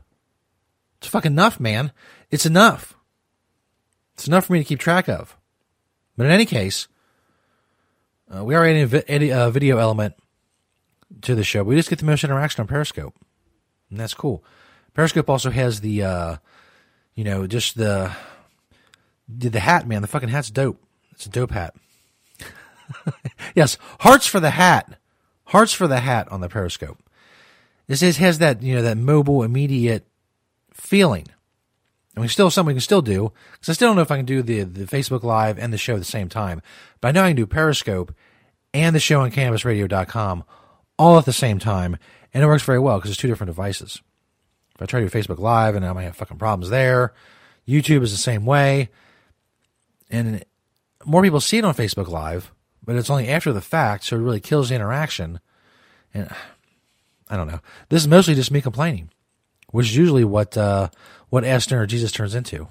[1.05, 1.93] It's fucking enough, man.
[2.31, 2.97] It's enough.
[4.15, 5.37] It's enough for me to keep track of.
[6.17, 6.89] But in any case,
[8.35, 10.15] uh, we are adding a vi- a video element
[11.21, 11.63] to the show.
[11.63, 13.15] We just get the most interaction on Periscope,
[13.91, 14.43] and that's cool.
[14.95, 16.37] Periscope also has the, uh,
[17.15, 18.11] you know, just the
[19.29, 20.01] the hat, man.
[20.01, 20.83] The fucking hat's dope.
[21.13, 21.75] It's a dope hat.
[23.55, 24.99] yes, hearts for the hat.
[25.49, 26.99] Hearts for the hat on the Periscope.
[27.89, 30.07] This is, has that you know that mobile, immediate
[30.75, 31.27] feeling.
[32.15, 34.17] And we still something we can still do because I still don't know if I
[34.17, 36.63] can do the the Facebook Live and the show at the same time.
[37.01, 38.15] But I know I can do Periscope
[38.73, 40.45] and the show on CannabisRadio.com
[40.99, 41.97] all at the same time,
[42.33, 44.01] and it works very well because it's two different devices.
[44.75, 47.13] If I try to do Facebook Live and I might have fucking problems there,
[47.67, 48.91] YouTube is the same way,
[50.11, 50.45] and
[51.05, 52.53] more people see it on Facebook Live,
[52.85, 55.41] but it's only after the fact, so it really kills the interaction.
[56.13, 56.29] And
[57.29, 57.61] I don't know.
[57.89, 59.11] This is mostly just me complaining,
[59.75, 60.89] which is usually what uh,
[61.31, 62.69] what Ask Stoner Jesus turns into.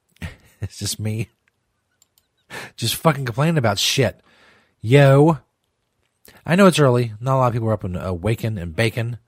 [0.60, 1.28] it's just me,
[2.76, 4.20] just fucking complaining about shit.
[4.80, 5.38] Yo,
[6.46, 7.14] I know it's early.
[7.18, 9.18] Not a lot of people are up and awaken and bacon.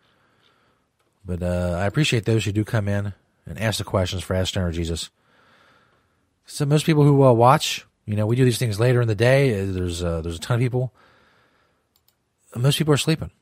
[1.25, 3.13] But uh, I appreciate those who do come in
[3.47, 5.11] and ask the questions for Ask or Jesus.
[6.47, 9.17] So most people who uh, watch, you know, we do these things later in the
[9.17, 9.65] day.
[9.65, 10.95] There's uh, there's a ton of people.
[12.55, 13.33] Most people are sleeping.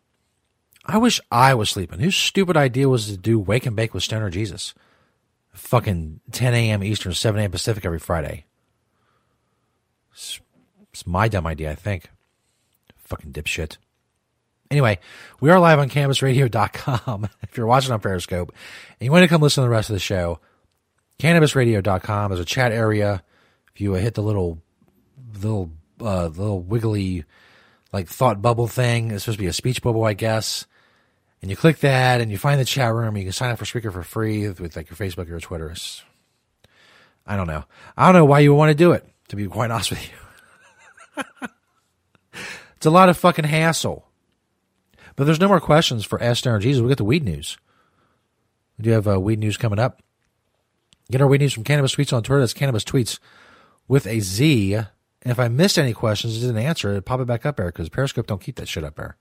[0.87, 1.99] I wish I was sleeping.
[1.99, 4.73] Whose stupid idea was to do Wake and Bake with Stoner Jesus?
[5.53, 6.85] Fucking 10 a.m.
[6.85, 7.51] Eastern, 7 a.m.
[7.51, 8.45] Pacific every Friday.
[10.13, 10.41] It's,
[10.93, 12.11] it's my dumb idea, I think.
[12.99, 13.79] Fucking dipshit.
[14.71, 14.99] Anyway,
[15.41, 17.29] we are live on cannabisradio.com.
[17.43, 18.55] if you're watching on Periscope
[19.01, 20.39] and you want to come listen to the rest of the show,
[21.19, 23.25] cannabisradio.com is a chat area.
[23.75, 24.63] If you hit the little,
[25.35, 27.25] little, uh, little wiggly,
[27.93, 30.67] like thought bubble thing, it's supposed to be a speech bubble, I guess.
[31.43, 33.17] And you click that and you find the chat room.
[33.17, 35.75] You can sign up for Spreaker for free with like your Facebook or your Twitter.
[37.27, 37.65] I don't know.
[37.97, 40.09] I don't know why you would want to do it, to be quite honest with
[40.09, 41.23] you.
[42.77, 44.07] it's a lot of fucking hassle.
[45.17, 46.83] But there's no more questions for Ask Stoner Jesus.
[46.83, 47.57] We got the weed news.
[48.79, 50.03] We do have uh, weed news coming up.
[51.11, 52.41] Get our weed news from Cannabis Tweetz on Twitter.
[52.41, 53.19] That's Cannabis Tweetz
[53.89, 54.75] with a Z.
[54.75, 54.87] And
[55.25, 57.89] if I missed any questions, it didn't answer it, pop it back up there because
[57.89, 59.17] Periscope don't keep that shit up there.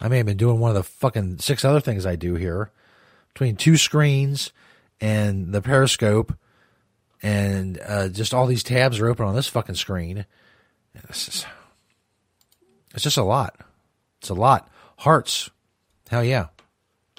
[0.00, 2.70] I may have been doing one of the fucking six other things I do here
[3.32, 4.52] between two screens
[5.00, 6.34] and the Periscope,
[7.22, 10.26] and uh, just all these tabs are open on this fucking screen.
[11.06, 11.46] This is,
[12.94, 13.56] it's just a lot.
[14.20, 14.70] It's a lot.
[14.98, 15.50] Hearts,
[16.08, 16.46] hell yeah.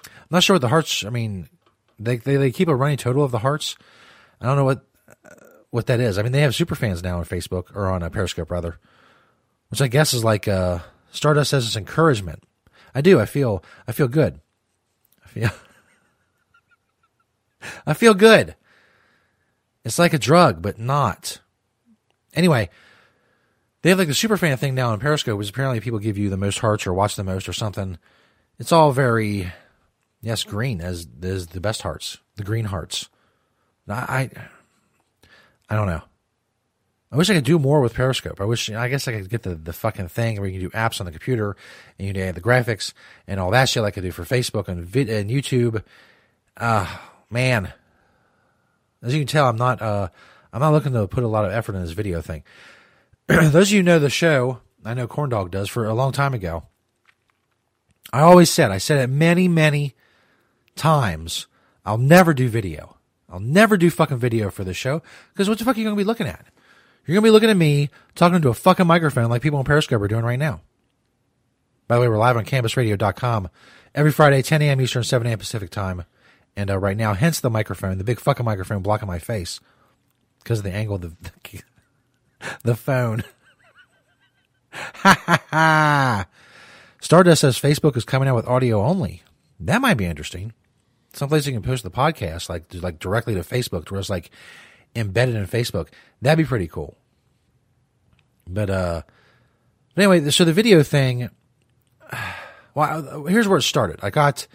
[0.06, 1.06] I'm not sure what the hearts.
[1.06, 1.50] I mean,
[1.98, 3.78] they they, they keep a running total of the hearts.
[4.42, 4.86] I don't know what
[5.70, 6.18] what that is.
[6.18, 8.78] I mean, they have super fans now on Facebook or on a Periscope rather,
[9.70, 10.80] which I guess is like uh,
[11.12, 12.44] Stardust says it's encouragement.
[12.94, 13.20] I do.
[13.20, 13.64] I feel.
[13.88, 14.40] I feel good.
[15.24, 15.50] I feel.
[17.86, 18.56] I feel good.
[19.84, 21.40] It's like a drug, but not.
[22.34, 22.70] Anyway,
[23.82, 26.30] they have like the super fan thing now on Periscope, which apparently people give you
[26.30, 27.98] the most hearts or watch the most or something.
[28.58, 29.52] It's all very,
[30.22, 33.10] yes, green as is the best hearts, the green hearts.
[33.88, 34.30] I, I,
[35.70, 36.04] I don't know.
[37.12, 38.40] I wish I could do more with Periscope.
[38.40, 40.78] I wish, I guess I could get the, the fucking thing where you can do
[40.78, 41.56] apps on the computer
[41.98, 42.94] and you can add the graphics
[43.28, 45.84] and all that shit like I could do for Facebook and, and YouTube.
[46.60, 47.74] Ah, uh, man.
[49.02, 50.10] As you can tell, I'm not, uh,
[50.54, 52.44] I'm not looking to put a lot of effort in this video thing.
[53.28, 56.64] Those of you know the show, I know Corndog does for a long time ago.
[58.14, 59.96] I always said, I said it many, many
[60.76, 61.48] times,
[61.86, 62.98] I'll never do video.
[63.30, 65.02] I'll never do fucking video for the show
[65.34, 66.46] because what the fuck are you going to be looking at?
[67.10, 69.66] You're going to be looking at me talking to a fucking microphone like people on
[69.66, 70.62] Periscope are doing right now.
[71.88, 73.50] By the way, we're live on cannabisradio.com
[73.96, 74.80] every Friday, 10 a.m.
[74.80, 75.40] Eastern, 7 a.m.
[75.40, 76.04] Pacific time.
[76.56, 79.60] And uh, right now, hence the microphone, the big fucking microphone blocking my face
[80.38, 81.64] because of the angle of the, the,
[82.62, 83.24] the phone.
[84.72, 86.28] Ha ha ha.
[87.02, 89.24] Stardust says Facebook is coming out with audio only.
[89.60, 90.54] That might be interesting.
[91.14, 94.30] Someplace you can post the podcast like like directly to Facebook, where it's like
[94.96, 95.88] embedded in Facebook.
[96.22, 96.99] That'd be pretty cool.
[98.50, 99.02] But uh,
[99.96, 101.30] but anyway, so the video thing.
[102.76, 104.00] Well, here's where it started.
[104.04, 104.46] I got,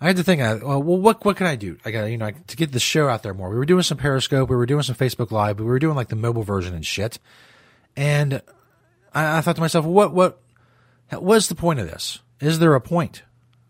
[0.00, 0.40] I had to think.
[0.62, 1.78] Well, what what can I do?
[1.84, 3.48] I got you know to get the show out there more.
[3.48, 5.96] We were doing some Periscope, we were doing some Facebook Live, but we were doing
[5.96, 7.18] like the mobile version and shit.
[7.96, 8.42] And
[9.12, 10.38] I, I thought to myself, what what
[11.10, 12.20] what's the point of this?
[12.40, 13.22] Is there a point?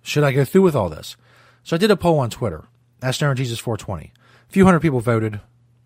[0.02, 1.16] Should I go through with all this?
[1.62, 2.64] So I did a poll on Twitter.
[3.00, 4.12] Asked Stoner Jesus 420.
[4.48, 5.40] A few hundred people voted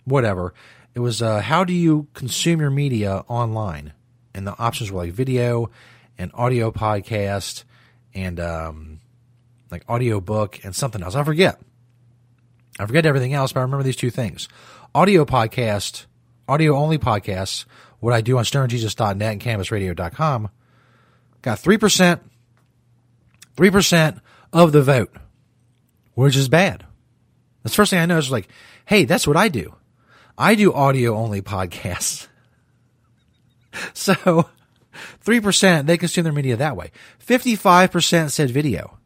[0.05, 0.55] whatever.
[0.95, 3.93] It was uh, how do you consume your media online?
[4.33, 5.71] And the options were like video
[6.19, 7.65] and audio podcast
[8.15, 9.01] and um,
[9.71, 11.15] like audio book and something else.
[11.15, 11.61] I forget.
[12.79, 14.49] I forget everything else, but I remember these two things.
[14.95, 16.07] Audio podcast,
[16.49, 17.65] audio only podcasts,
[18.01, 20.49] what I do on stonerjesus.net and cannabisradio.com,
[21.43, 22.21] got 3%,
[23.57, 24.21] 3%
[24.53, 25.17] of the vote,
[26.15, 26.85] which is bad.
[27.63, 28.49] That's the first thing I noticed like,
[28.87, 29.75] hey, that's what I do.
[30.37, 32.29] I do audio only podcasts.
[33.93, 34.49] so
[35.25, 36.91] 3% they consume their media that way.
[37.25, 38.99] 55% said video.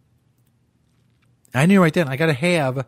[1.54, 2.86] I knew right then I got to have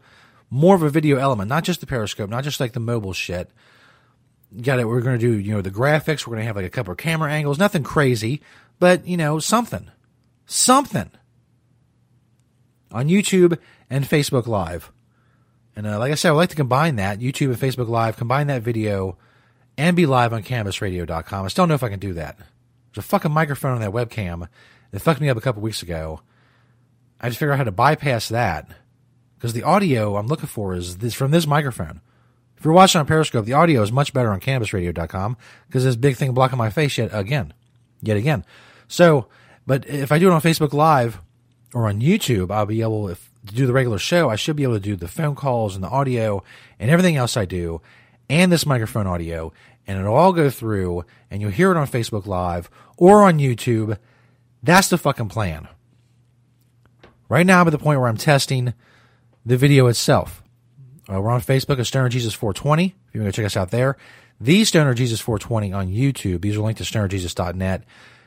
[0.51, 3.51] more of a video element, not just the periscope, not just like the mobile shit.
[4.61, 4.89] Got it.
[4.89, 6.27] We're going to do, you know, the graphics.
[6.27, 8.43] We're going to have like a couple of camera angles, nothing crazy,
[8.79, 9.91] but you know, something,
[10.47, 11.11] something
[12.91, 14.91] on YouTube and Facebook Live.
[15.77, 18.17] And uh, like I said, I would like to combine that YouTube and Facebook Live,
[18.17, 19.17] combine that video,
[19.79, 21.45] and be live on CannabisRadio.com.
[21.45, 22.37] I still don't know if I can do that.
[22.37, 24.49] There's a fucking microphone on that webcam
[24.91, 26.21] that fucked me up a couple weeks ago.
[27.21, 28.69] I just figured out how to bypass that
[29.37, 32.01] because the audio I'm looking for is this from this microphone.
[32.57, 36.17] If you're watching on Periscope, the audio is much better on CannabisRadio.com because this big
[36.17, 37.55] thing blocking my face yet again,
[38.03, 38.45] yet again.
[38.87, 39.29] So,
[39.67, 41.21] but if I do it on Facebook Live
[41.73, 44.29] or on YouTube, I'll be able if, do the regular show.
[44.29, 46.43] I should be able to do the phone calls and the audio
[46.79, 47.81] and everything else I do,
[48.29, 49.53] and this microphone audio,
[49.87, 53.99] and it'll all go through, and you'll hear it on Facebook Live or on YouTube.
[54.63, 55.69] That's the fucking plan.
[57.29, 58.75] Right now, I'm at the point where I'm testing
[59.47, 60.43] the video itself.
[61.09, 62.95] Uh, we're on Facebook at Stoner Jesus 420.
[63.09, 63.97] If you want to check us out there,
[64.41, 66.43] the Stoner Jesus 420 on YouTube.
[66.43, 67.81] These are linked to stonerjesus.net.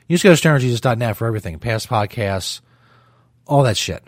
[0.07, 1.59] You You just go to stonerjesus.net for everything.
[1.59, 2.61] Past podcasts,
[3.47, 4.03] all that shit.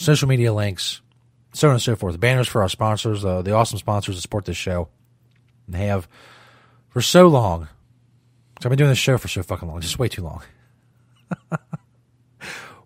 [0.00, 1.02] Social media links,
[1.52, 2.18] so on and so forth.
[2.18, 4.88] Banners for our sponsors, uh, the awesome sponsors that support this show.
[5.66, 6.08] And have
[6.88, 7.64] for so long.
[7.64, 9.78] i I've been doing this show for so fucking long.
[9.82, 10.42] Just way too long.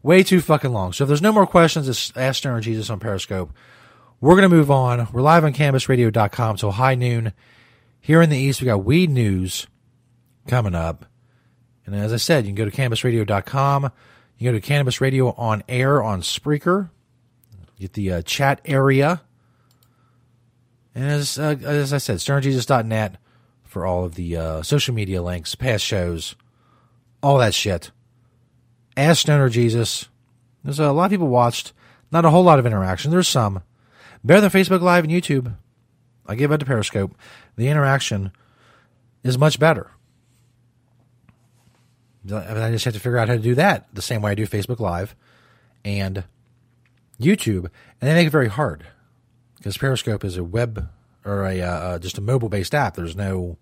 [0.03, 0.93] way too fucking long.
[0.93, 3.53] So if there's no more questions, it's Ask Stoner Jesus on Periscope.
[4.21, 5.07] We're going to move on.
[5.12, 7.33] We're live on CannabisRadio.com till high noon.
[8.01, 9.69] Here in the East, we got weed news
[10.49, 11.07] coming up.
[11.87, 13.85] And as I said, you can go to CannabisRadio.com.
[13.85, 13.91] You
[14.39, 16.91] can go to Cannabis Radio on air on Spreaker.
[17.79, 19.22] Get the uh, chat area.
[20.95, 23.16] And as, uh, as I said, stonerjesus.net
[23.64, 26.37] for all of the uh, social media links, past shows,
[27.22, 27.91] all that shit.
[28.97, 30.09] Ask Stoner Jesus.
[30.62, 31.72] There's a lot of people watched.
[32.12, 33.11] Not a whole lot of interaction.
[33.11, 33.62] There's some.
[34.22, 35.57] Better than Facebook Live and YouTube.
[36.27, 37.14] I give it to Periscope.
[37.57, 38.31] The interaction
[39.25, 39.91] is much better.
[42.33, 44.47] I just have to figure out how to do that the same way I do
[44.47, 45.14] Facebook Live
[45.85, 46.25] and
[47.21, 48.87] YouTube, and they make it very hard
[49.57, 50.89] because Periscope is a web
[51.25, 52.95] or a uh, uh just a mobile based app.
[52.95, 53.59] There's no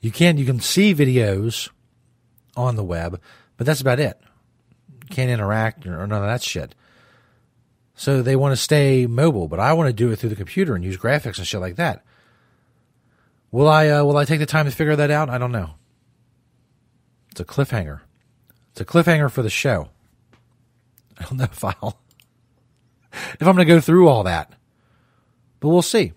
[0.00, 1.70] you can you can see videos
[2.56, 3.20] on the web,
[3.56, 4.20] but that's about it.
[5.02, 6.74] You can't interact or none of that shit.
[7.94, 10.74] So they want to stay mobile, but I want to do it through the computer
[10.74, 12.04] and use graphics and shit like that.
[13.52, 15.30] Will I uh, will I take the time to figure that out?
[15.30, 15.70] I don't know.
[17.30, 18.00] It's a cliffhanger.
[18.72, 19.90] It's a cliffhanger for the show.
[21.18, 22.01] I don't know if I'll
[23.12, 24.52] if I'm going to go through all that,
[25.60, 26.12] but we'll see.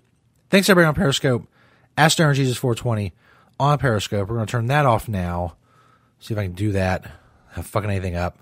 [0.49, 1.47] Thanks everybody on Periscope.
[1.97, 3.13] Ask Stoner Jesus 420
[3.59, 4.27] on Periscope.
[4.27, 5.55] We're going to turn that off now.
[6.19, 7.09] See if I can do that.
[7.51, 8.39] Have fucking anything up.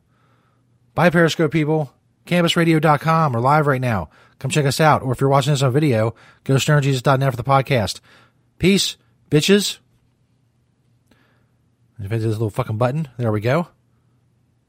[0.95, 1.93] Bye Periscope people.
[2.25, 3.33] CannabisRadio.com.
[3.33, 4.09] We're live right now.
[4.39, 5.01] Come check us out.
[5.01, 7.99] Or if you're watching this on video, go to stonerjesus.net for the podcast.
[8.59, 8.97] Peace,
[9.29, 9.79] bitches.
[11.99, 13.67] If I hit this little fucking button, there we go.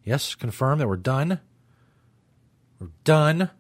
[0.05, 1.41] Yes, confirm that we're done.
[2.79, 3.51] We're done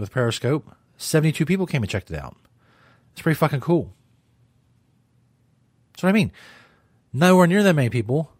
[0.00, 0.74] with Periscope.
[0.96, 2.36] 72 people came and checked it out.
[3.12, 3.92] It's pretty fucking cool.
[5.92, 6.32] That's what I mean.
[7.12, 8.32] Nowhere near that many people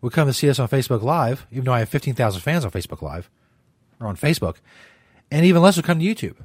[0.00, 2.70] would come to see us on Facebook Live, even though I have 15,000 fans on
[2.70, 3.30] Facebook Live
[3.98, 4.56] or on Facebook,
[5.30, 6.36] and even less would come to YouTube.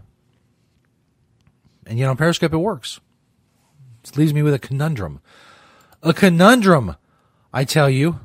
[1.85, 2.99] And yet on Periscope, it works.
[4.03, 5.19] This leaves me with a conundrum.
[6.01, 6.95] A conundrum,
[7.53, 8.19] I tell you.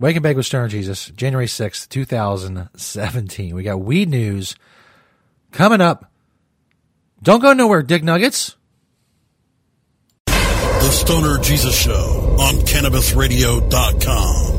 [0.00, 3.54] Wake and Bake with Stoner Jesus, January 6th, 2017.
[3.54, 4.54] We got weed news
[5.52, 6.10] coming up.
[7.22, 8.56] Don't go nowhere, Dick Nuggets.
[10.26, 14.54] The Stoner Jesus Show on CannabisRadio.com.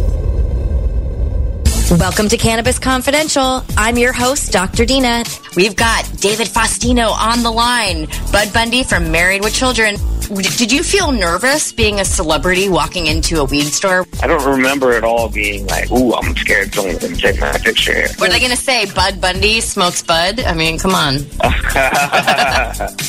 [1.98, 3.64] Welcome to Cannabis Confidential.
[3.76, 4.86] I'm your host, Dr.
[4.86, 5.24] Dina.
[5.56, 9.96] We've got David Faustino on the line, Bud Bundy from Married with Children.
[10.30, 14.06] Did you feel nervous being a celebrity walking into a weed store?
[14.22, 17.52] I don't remember at all being like, ooh, I'm scared someone's going to take my
[17.54, 18.10] picture here.
[18.18, 18.86] What are they going to say?
[18.94, 20.42] Bud Bundy smokes bud?
[20.42, 21.16] I mean, come on.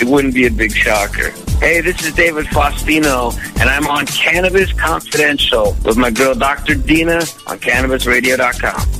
[0.00, 1.30] it wouldn't be a big shocker.
[1.58, 6.74] Hey, this is David Faustino, and I'm on Cannabis Confidential with my girl Dr.
[6.74, 7.16] Dina
[7.46, 8.99] on CannabisRadio.com.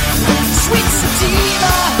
[0.71, 2.00] Sweet sativa.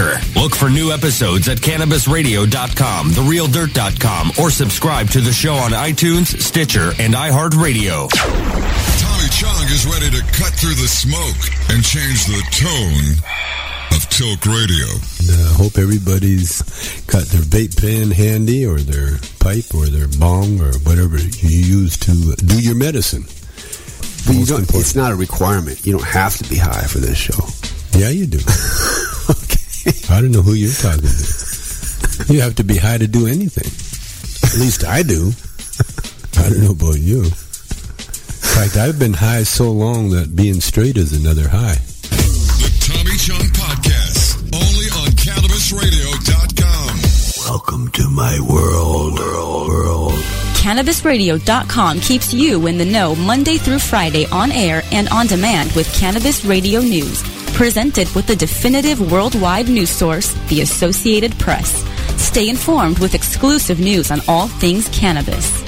[0.35, 6.93] Look for new episodes at CannabisRadio.com, TheRealDirt.com, or subscribe to the show on iTunes, Stitcher,
[6.97, 8.09] and iHeartRadio.
[8.09, 11.37] Tommy Chong is ready to cut through the smoke
[11.69, 13.21] and change the tone
[13.95, 14.87] of Tilk Radio.
[15.29, 16.63] I hope everybody's
[17.05, 21.97] got their vape pen handy or their pipe or their bong or whatever you use
[21.97, 23.23] to do your medicine.
[24.25, 25.85] But you don't, it's not a requirement.
[25.85, 27.45] You don't have to be high for this show.
[27.99, 28.39] Yeah, you do.
[30.09, 32.33] I don't know who you're talking to.
[32.33, 33.67] You have to be high to do anything.
[34.49, 35.31] At least I do.
[36.37, 37.23] I don't know about you.
[37.23, 41.75] In fact, I've been high so long that being straight is another high.
[42.11, 47.49] The Tommy Chong Podcast, only on CannabisRadio.com.
[47.49, 49.17] Welcome to my world.
[49.17, 49.67] World.
[49.69, 50.13] world.
[50.61, 55.91] CannabisRadio.com keeps you in the know Monday through Friday on air and on demand with
[55.95, 57.23] Cannabis Radio News.
[57.53, 61.83] Presented with the definitive worldwide news source, the Associated Press.
[62.19, 65.61] Stay informed with exclusive news on all things cannabis.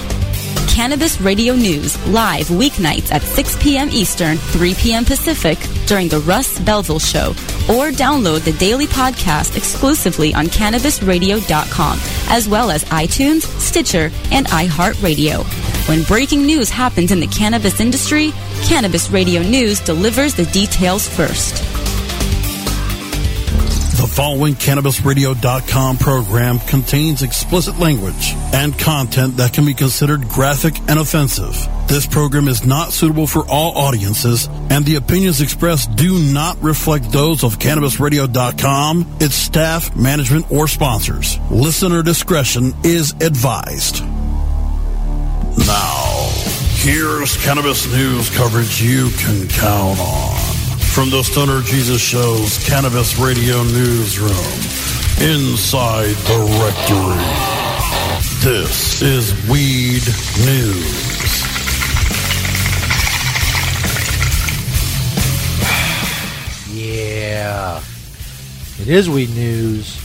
[0.74, 3.90] Cannabis Radio News, live weeknights at 6 p.m.
[3.92, 5.06] Eastern, 3 p.m.
[5.06, 7.30] Pacific during the Russ Belville Show,
[7.70, 15.44] or download the daily podcast exclusively on CannabisRadio.com, as well as iTunes, Stitcher, and iHeartRadio.
[15.88, 18.32] When breaking news happens in the cannabis industry,
[18.64, 21.73] Cannabis Radio News delivers the details first.
[24.04, 31.00] The following CannabisRadio.com program contains explicit language and content that can be considered graphic and
[31.00, 31.56] offensive.
[31.88, 37.14] This program is not suitable for all audiences, and the opinions expressed do not reflect
[37.14, 41.40] those of CannabisRadio.com, its staff, management, or sponsors.
[41.50, 44.04] Listener discretion is advised.
[45.66, 46.30] Now,
[46.76, 50.43] here's cannabis news coverage you can count on.
[50.94, 54.30] From the Stoner Jesus Show's Cannabis Radio Newsroom,
[55.28, 57.18] inside the rectory.
[58.44, 60.04] This is Weed
[60.46, 61.42] News.
[66.72, 67.82] Yeah.
[68.80, 70.00] It is Weed News.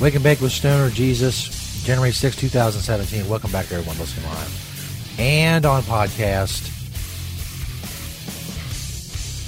[0.00, 3.28] Wake and Bake with Stoner Jesus, January 6, 2017.
[3.28, 6.71] Welcome back, everyone listening live and on podcast.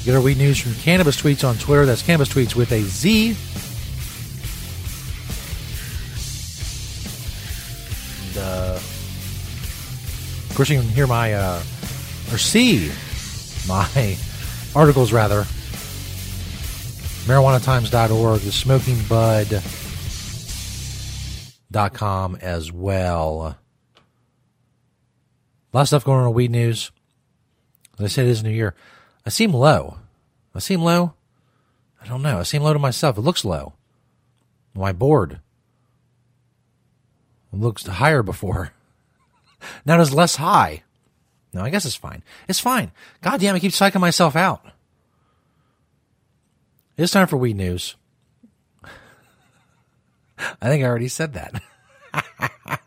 [0.05, 1.87] Get our Weed News from Cannabis Tweetz on Twitter.
[1.87, 3.29] That's Cannabis Tweetz with a Z.
[8.29, 11.63] And, uh, of course, you can hear my, uh,
[12.31, 12.93] or see
[13.67, 14.19] my
[14.77, 15.47] articles, rather.
[17.25, 19.03] MarijuanaTimes.org, the Smoking
[21.73, 23.57] Bud.com as well.
[25.73, 26.93] A lot of stuff going on in weed news.
[27.99, 28.75] As I said, it is New Year.
[29.27, 29.99] I seem low.
[30.55, 31.15] I seem low.
[32.03, 32.39] I don't know.
[32.39, 33.17] I seem low to myself.
[33.17, 33.75] It looks low.
[34.77, 35.41] Am I bored?
[37.53, 38.73] It looks higher before.
[39.87, 40.83] now it's less high.
[41.53, 42.23] No, I guess it's fine.
[42.49, 42.91] It's fine.
[43.23, 44.65] God damn, I keep psyching myself out.
[46.97, 47.97] It's time for weed news.
[50.39, 51.63] I think I already said that.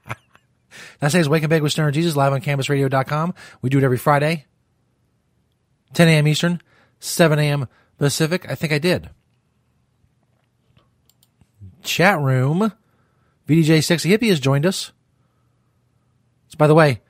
[0.99, 3.33] That says Wake and Bake with Stoner Jesus live on CannabisRadio.com.
[3.61, 4.45] We do it every Friday,
[5.93, 6.27] 10 a.m.
[6.27, 6.61] Eastern,
[6.99, 7.67] 7 a.m.
[7.97, 8.49] Pacific.
[8.49, 9.09] I think I did.
[11.83, 12.73] Chat room.
[13.47, 14.91] VDJ Sexy Hippie has joined us.
[16.49, 17.01] So, by the way,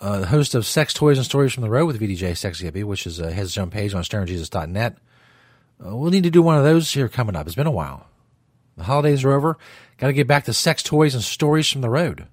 [0.00, 2.84] uh, the host of Sex Toys and Stories from the Road with VDJ Sexy Hippie,
[2.84, 4.96] which is uh, his own page on StonerJesus.net.
[5.84, 7.46] Uh, we'll need to do one of those here coming up.
[7.46, 8.06] It's been a while.
[8.76, 9.58] The holidays are over.
[9.98, 12.26] Got to get back to sex toys and stories from the road.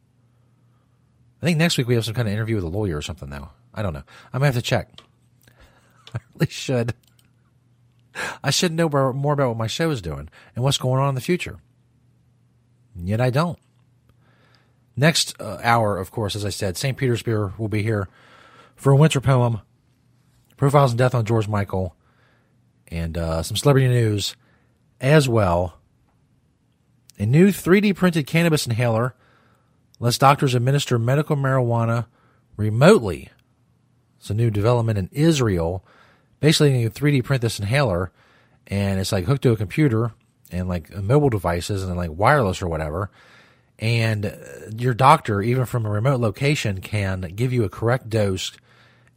[1.42, 3.30] I think next week we have some kind of interview with a lawyer or something,
[3.30, 3.50] though.
[3.74, 4.04] I don't know.
[4.34, 4.90] I'm going to have to check.
[6.14, 6.94] I really should.
[8.44, 11.16] I should know more about what my show is doing and what's going on in
[11.16, 11.58] the future.
[12.96, 13.60] Yet I don't.
[14.96, 16.98] Next uh, hour, of course, as I said, St.
[16.98, 18.10] Peter's Beer will be here
[18.76, 19.62] for a winter poem,
[20.58, 21.96] profiles and death on George Michael,
[22.88, 24.36] and uh, some celebrity news
[25.00, 25.76] as well.
[27.18, 29.16] A new 3D printed cannabis inhaler
[30.00, 32.08] lets doctors administer medical marijuana
[32.58, 33.30] remotely.
[34.18, 35.86] It's a new development in Israel.
[36.40, 38.12] Basically, you 3D print this inhaler,
[38.68, 40.14] and it's like hooked to a computer
[40.52, 43.12] and like mobile devices and like wireless or whatever.
[43.78, 44.38] And
[44.76, 48.52] your doctor, even from a remote location, can give you a correct dose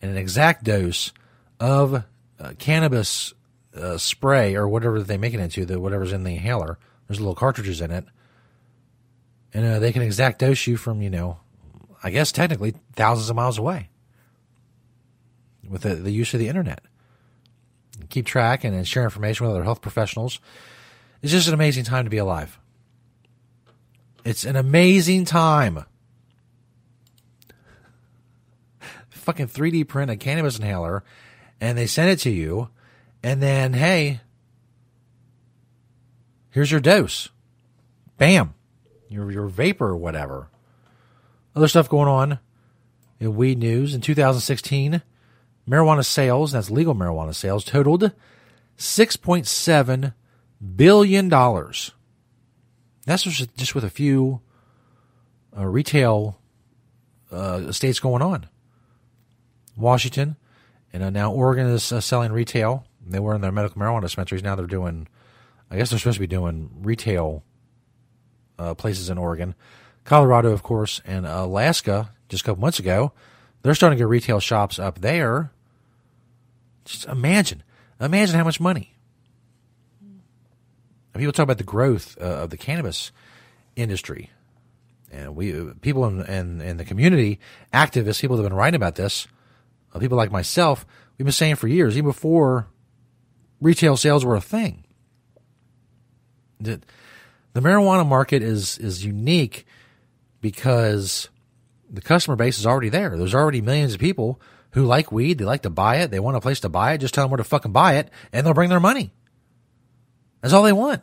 [0.01, 1.13] and an exact dose
[1.59, 2.05] of
[2.39, 3.35] uh, cannabis
[3.77, 6.79] uh, spray or whatever they make it into, the whatever's in the inhaler.
[7.09, 8.05] There's little cartridges in it
[9.55, 11.39] and uh, they can exact dose you from you know,
[12.03, 13.89] I guess technically thousands of miles away
[15.69, 16.83] with the, the use of the internet.
[18.09, 20.41] Keep track and share information with other health professionals.
[21.23, 22.59] It's just an amazing time to be alive.
[24.25, 25.85] It's an amazing time.
[29.11, 31.05] Fucking 3D print a cannabis inhaler
[31.61, 32.71] and they send it to you,
[33.23, 34.21] and then, hey,
[36.51, 37.29] here's your dose.
[38.19, 38.55] Bam
[39.13, 40.49] your your vapor or whatever.
[41.55, 42.39] Other stuff going on
[43.21, 45.03] in weed news in 2016,
[45.69, 48.13] marijuana sales, that's legal marijuana sales, totaled
[48.79, 50.15] 6.7
[50.77, 51.93] billion dollars.
[53.05, 54.41] That's just, with a few
[55.57, 56.39] uh, retail
[57.31, 58.49] uh, states going on.
[59.77, 60.37] Washington,
[60.93, 62.87] and uh, now Oregon is uh, selling retail.
[63.05, 64.43] They were in their medical marijuana dispensaries.
[64.43, 65.09] Now they're doing,
[65.71, 67.43] I guess they're supposed to be doing retail
[68.59, 69.55] uh, places in Oregon.
[70.05, 73.13] Colorado, of course, and Alaska, just a couple months ago,
[73.63, 75.53] they're starting to get retail shops up there.
[76.85, 77.63] Just imagine,
[78.01, 78.95] imagine how much money.
[81.15, 83.13] People talk about the growth uh, of the cannabis
[83.77, 84.31] industry,
[85.11, 85.53] and we
[85.83, 87.39] people in, in, in the community,
[87.73, 89.29] activists, people that have been writing about this,
[89.95, 90.87] uh, people like myself,
[91.19, 92.67] we've been saying for years, even before
[93.61, 94.85] retail sales were a thing.
[96.61, 96.85] That
[97.53, 99.67] the marijuana market is is unique
[100.41, 101.29] because
[101.93, 103.17] the customer base is already there.
[103.17, 104.41] There's already millions of people
[104.71, 105.39] who like weed.
[105.39, 106.11] They like to buy it.
[106.11, 106.99] They want a place to buy it.
[106.99, 109.13] Just tell them where to fucking buy it, and they'll bring their money.
[110.41, 111.03] That's all they want.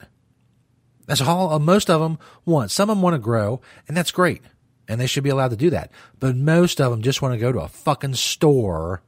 [1.05, 2.71] That's all uh, most of them want.
[2.71, 4.41] Some of them want to grow, and that's great.
[4.87, 5.91] And they should be allowed to do that.
[6.19, 9.03] But most of them just want to go to a fucking store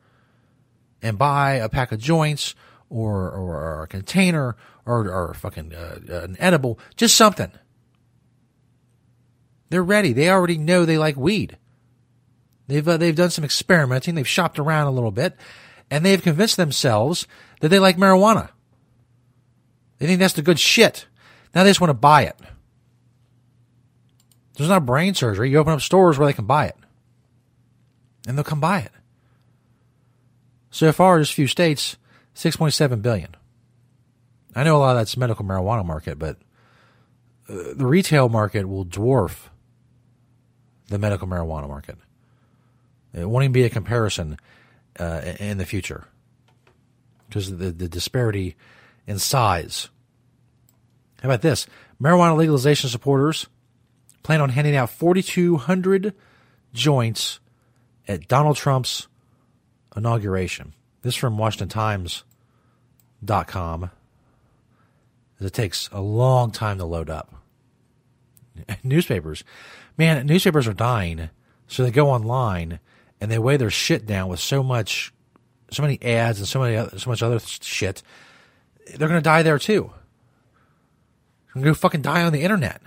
[1.02, 2.54] and buy a pack of joints
[2.90, 4.56] or, or, a container
[4.86, 7.52] or, or fucking uh, an edible, just something.
[9.70, 10.14] They're ready.
[10.14, 11.58] They already know they like weed.
[12.72, 14.16] They've uh, they've done some experimenting.
[14.16, 15.36] They've shopped around a little bit,
[15.90, 17.28] and they've convinced themselves
[17.60, 18.52] that they like marijuana.
[19.98, 21.06] They think that's the good shit.
[21.54, 22.40] Now they just want to buy it.
[24.56, 25.50] There's not brain surgery.
[25.50, 26.78] You open up stores where they can buy it,
[28.26, 28.92] and they'll come buy it.
[30.70, 31.98] So far, just a few states,
[32.34, 33.36] six point seven billion.
[34.56, 36.38] I know a lot of that's medical marijuana market, but
[37.50, 39.50] uh, the retail market will dwarf
[40.88, 41.98] the medical marijuana market.
[43.14, 44.38] It won't even be a comparison
[45.00, 46.06] uh, in the future
[47.28, 48.58] because the, the disparity
[49.08, 49.88] in size.
[51.22, 51.68] How about this?
[52.02, 53.48] Marijuana legalization supporters
[54.24, 56.14] plan on handing out 4,200
[56.74, 57.40] joints
[58.08, 59.08] at Donald Trump's
[59.96, 60.74] inauguration.
[61.02, 63.92] This from WashingtonTimes.com.
[65.40, 67.34] It takes a long time to load up.
[68.84, 69.44] Newspapers,
[69.98, 71.32] man, newspapers are dying,
[71.68, 72.80] so they go online
[73.22, 75.14] and they weigh their shit down with so much,
[75.72, 78.02] so many ads and so many, so much other shit,
[78.88, 79.92] they're going to die there too.
[81.54, 82.82] They're going to fucking die on the internet.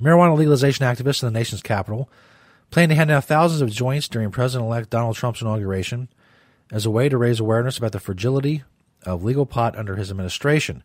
[0.00, 2.08] Marijuana legalization activists in the nation's capital
[2.70, 6.08] plan to hand out thousands of joints during President-elect Donald Trump's inauguration
[6.72, 8.64] as a way to raise awareness about the fragility
[9.04, 10.82] of legal pot under his administration.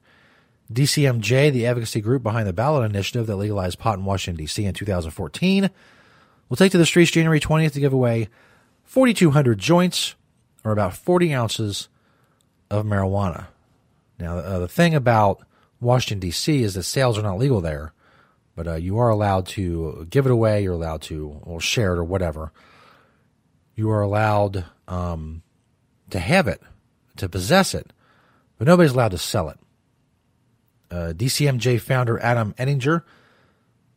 [0.72, 4.65] DCMJ, the advocacy group behind the ballot initiative that legalized pot in Washington, D.C.
[4.65, 5.72] in 2014,
[6.50, 8.28] will take to the streets January 20th to give away
[8.84, 10.16] 4,200 joints,
[10.64, 11.89] or about 40 ounces
[12.72, 13.47] of marijuana.
[14.20, 15.43] Now, uh, the thing about
[15.80, 16.64] Washington, D.C.
[16.64, 17.93] is that sales are not legal there,
[18.56, 22.04] but uh, you are allowed to give it away, you're allowed to share it or
[22.04, 22.52] whatever.
[23.76, 25.43] You are allowed um,
[26.10, 26.62] to have it,
[27.18, 27.93] to possess it,
[28.58, 29.60] but nobody's allowed to sell it.
[30.91, 33.04] Uh, DCMJ founder Adam Eidinger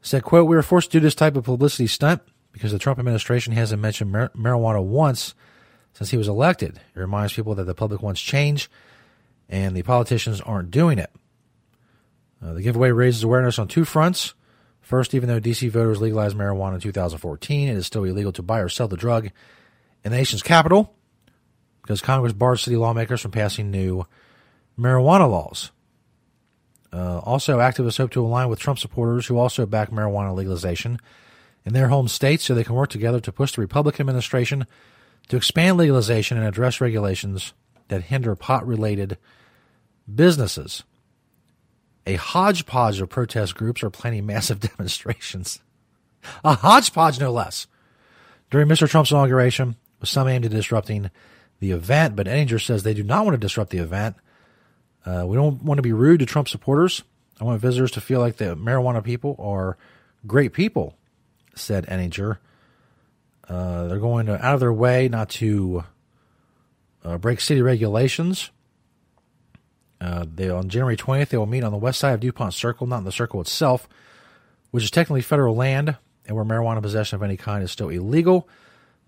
[0.03, 2.21] said, quote, we were forced to do this type of publicity stunt
[2.53, 5.35] because the Trump administration hasn't mentioned mar- marijuana once
[5.95, 6.81] since he was elected.
[6.95, 8.71] It reminds people that the public wants change
[9.49, 11.11] and the politicians aren't doing it.
[12.43, 14.35] Uh, the giveaway raises awareness on two fronts.
[14.81, 15.69] First, even though D.C.
[15.69, 19.27] voters legalized marijuana in 2014, it is still illegal to buy or sell the drug
[20.05, 20.95] in the nation's capital
[21.83, 24.05] because Congress barred city lawmakers from passing new
[24.79, 25.71] marijuana laws.
[26.93, 30.99] Uh, also, activists hope to align with Trump supporters who also back marijuana legalization
[31.65, 34.67] in their home states so they can work together to push the Republican administration
[35.29, 37.53] to expand legalization and address regulations
[37.89, 39.19] that hinder pot related
[40.13, 40.83] businesses.
[42.07, 45.61] A hodgepodge of protest groups are planning massive demonstrations.
[46.45, 47.67] A hodgepodge, no less.
[48.51, 48.89] During Mr.
[48.89, 51.11] Trump's inauguration, with some aimed at disrupting
[51.61, 54.17] the event, but Eidinger says they do not want to disrupt the event.
[55.07, 57.03] Uh, we don't want to be rude to Trump supporters.
[57.41, 59.77] I want visitors to feel like the marijuana people are
[60.27, 60.97] great people
[61.55, 62.39] said Eidinger.
[63.49, 65.85] Uh, they're going to, out of their way not to
[67.05, 68.51] uh, break city regulations.
[70.01, 72.87] Uh, they on January 20th they will meet on the west side of Dupont Circle,
[72.87, 73.89] not in the circle itself,
[74.71, 75.97] which is technically federal land
[76.27, 78.49] and where marijuana possession of any kind is still illegal.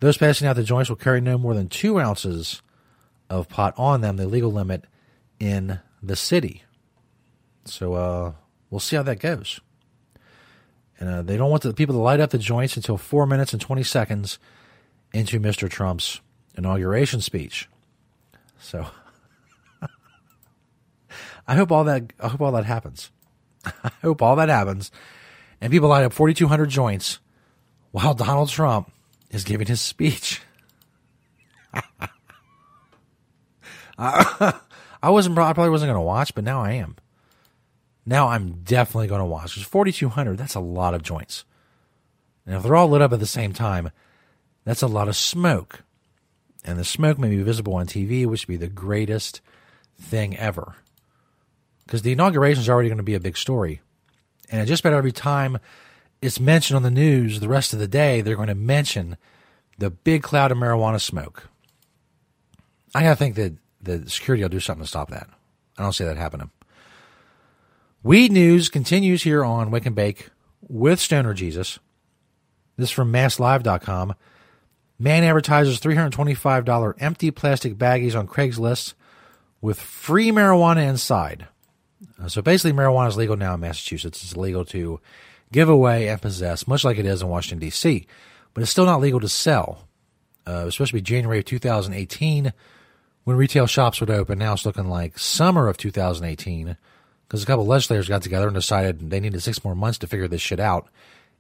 [0.01, 2.63] Those passing out the joints will carry no more than two ounces
[3.31, 4.85] of pot on them, the legal limit
[5.41, 6.63] in the city.
[7.65, 8.33] So uh,
[8.71, 9.61] we'll see how that goes.
[10.99, 13.53] And uh, they don't want the people to light up the joints until four minutes
[13.53, 14.39] and 20 seconds
[15.13, 15.69] into Mr.
[15.69, 16.21] Trump's
[16.57, 17.69] inauguration speech.
[18.59, 18.87] So
[21.49, 23.11] I hope all that I hope all that happens.
[23.65, 24.91] I hope all that happens.
[25.61, 27.19] And people light up 4,200 joints
[27.91, 28.91] while Donald Trump
[29.31, 30.43] is giving his speech.
[33.99, 34.61] I,
[35.03, 35.39] I wasn't.
[35.39, 36.97] I probably wasn't going to watch, but now I am.
[38.07, 39.57] Now I'm definitely going to watch.
[39.57, 41.45] There's 4,200, that's a lot of joints.
[42.47, 43.91] And if they're all lit up at the same time,
[44.65, 45.83] that's a lot of smoke.
[46.65, 49.41] And the smoke may be visible on TV, which would be the greatest
[49.99, 50.77] thing ever.
[51.85, 53.81] Because the inauguration is already going to be a big story.
[54.51, 55.59] And just about every time
[56.23, 59.17] it's mentioned on the news the rest of the day, they're going to mention
[59.79, 61.49] the big cloud of marijuana smoke.
[62.95, 65.29] I got to think that the security will do something to stop that.
[65.77, 66.51] I don't see that happening.
[68.05, 70.29] Weed news continues here on Wake and Bake
[70.61, 71.79] with Stoner Jesus.
[72.77, 74.15] This is from MassLive.com.
[74.99, 78.93] Man advertises $325 empty plastic baggies on Craigslist
[79.63, 81.47] with free marijuana inside.
[82.23, 84.23] Uh, so basically, marijuana is legal now in Massachusetts.
[84.23, 85.01] It's legal to
[85.51, 88.07] give away and possess, much like it is in Washington, D.C.,
[88.53, 89.89] but it's still not legal to sell.
[90.47, 92.53] Uh, it was supposed to be January of 2018
[93.25, 94.41] when retail shops would open.
[94.41, 96.77] Now it's looking like summer of 2018
[97.27, 100.07] because a couple of legislators got together and decided they needed six more months to
[100.07, 100.89] figure this shit out.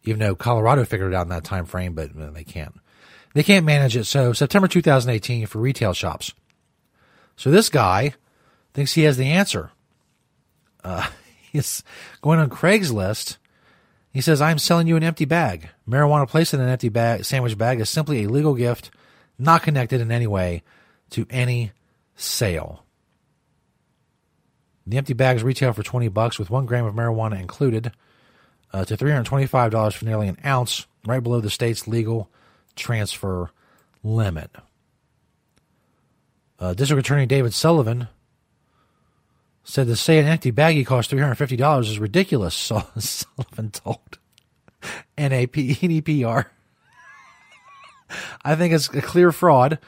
[0.04, 2.74] Even though Colorado figured it out in that time frame, but uh, they can't.
[3.34, 4.04] They can't manage it.
[4.04, 6.32] So September 2018 for retail shops.
[7.36, 8.14] So this guy
[8.74, 9.70] thinks he has the answer.
[10.82, 11.08] Uh,
[11.52, 11.82] he's
[12.22, 13.38] going on Craigslist.
[14.12, 15.70] He says, I'm selling you an empty bag.
[15.88, 18.92] Marijuana placed in an empty bag, sandwich bag is simply a legal gift,
[19.38, 20.62] not connected in any way
[21.10, 21.72] to any
[22.14, 22.83] sale.
[24.86, 27.92] The empty bags retail for 20 bucks with one gram of marijuana included
[28.72, 32.28] uh, to $325 for nearly an ounce, right below the state's legal
[32.76, 33.50] transfer
[34.02, 34.50] limit.
[36.58, 38.08] Uh, District Attorney David Sullivan
[39.64, 42.54] said to say an empty baggie costs $350 is ridiculous,
[42.98, 44.18] Sullivan told
[45.16, 45.56] NAP.
[48.44, 49.78] I think it's a clear fraud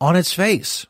[0.00, 0.86] on its face.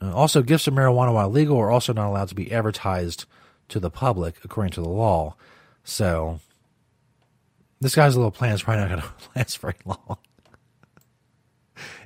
[0.00, 3.24] Uh, also, gifts of marijuana, while legal, are also not allowed to be advertised
[3.68, 5.34] to the public according to the law.
[5.84, 6.40] So,
[7.80, 10.18] this guy's little plan is probably not going to last very long.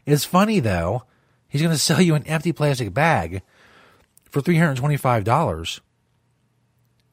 [0.07, 1.05] it's funny, though.
[1.49, 3.43] He's going to sell you an empty plastic bag
[4.31, 5.81] for $325.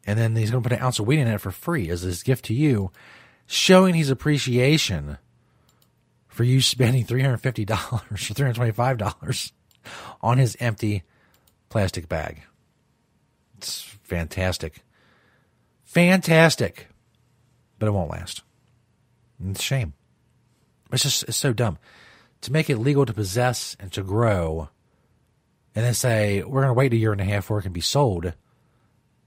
[0.06, 2.02] And then he's going to put an ounce of weed in it for free as
[2.02, 2.92] his gift to you,
[3.48, 5.18] showing his appreciation
[6.28, 9.52] for you spending $350 or $325
[10.22, 11.04] on his empty
[11.70, 12.42] plastic bag.
[13.58, 14.84] It's fantastic.
[15.84, 16.88] Fantastic.
[17.80, 18.44] But it won't last.
[19.44, 19.94] It's a shame.
[20.92, 21.78] It's just it's so dumb.
[22.42, 24.70] To make it legal to possess and to grow
[25.76, 27.74] and then say, we're going to wait a year and a half for it can
[27.74, 28.34] be sold.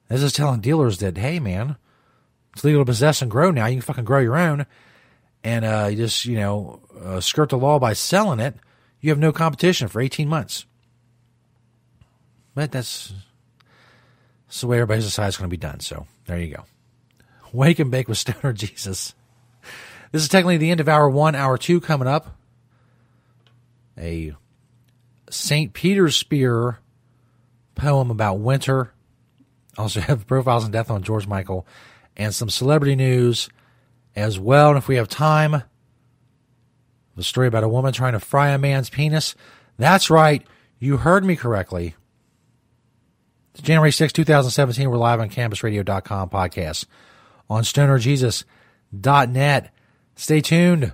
[0.09, 1.77] This is telling dealers that, hey, man,
[2.53, 3.67] it's legal to possess and grow now.
[3.67, 4.67] You can fucking grow your own.
[5.45, 8.57] And uh, you just, you know, uh, skirt the law by selling it.
[9.01, 10.67] You have no competition for 18 months.
[12.55, 13.13] But that's,
[14.47, 15.81] that's the way everybody decides is going to be done.
[15.81, 16.65] So there you go.
[17.53, 19.15] Wake and Bake with Stoner Jesus.
[20.13, 21.35] This is technically the end of hour one.
[21.35, 22.37] Hour two coming up.
[23.97, 24.35] A
[25.31, 25.73] St.
[25.73, 26.79] Peter's Spear
[27.75, 28.93] poem about winter.
[29.79, 31.67] Also have profiles and death on George Michael
[32.17, 33.49] and some celebrity news
[34.17, 34.71] as well.
[34.71, 35.63] And if we have time,
[37.21, 39.35] a story about a woman trying to fry a man's penis.
[39.79, 40.47] That's right.
[40.79, 41.95] You heard me correctly.
[43.55, 44.91] It's January 6, 2017.
[44.91, 46.87] We're live on CannabisRadio.com podcast
[47.49, 49.75] on StonerJesus.net.
[50.17, 50.93] Stay tuned.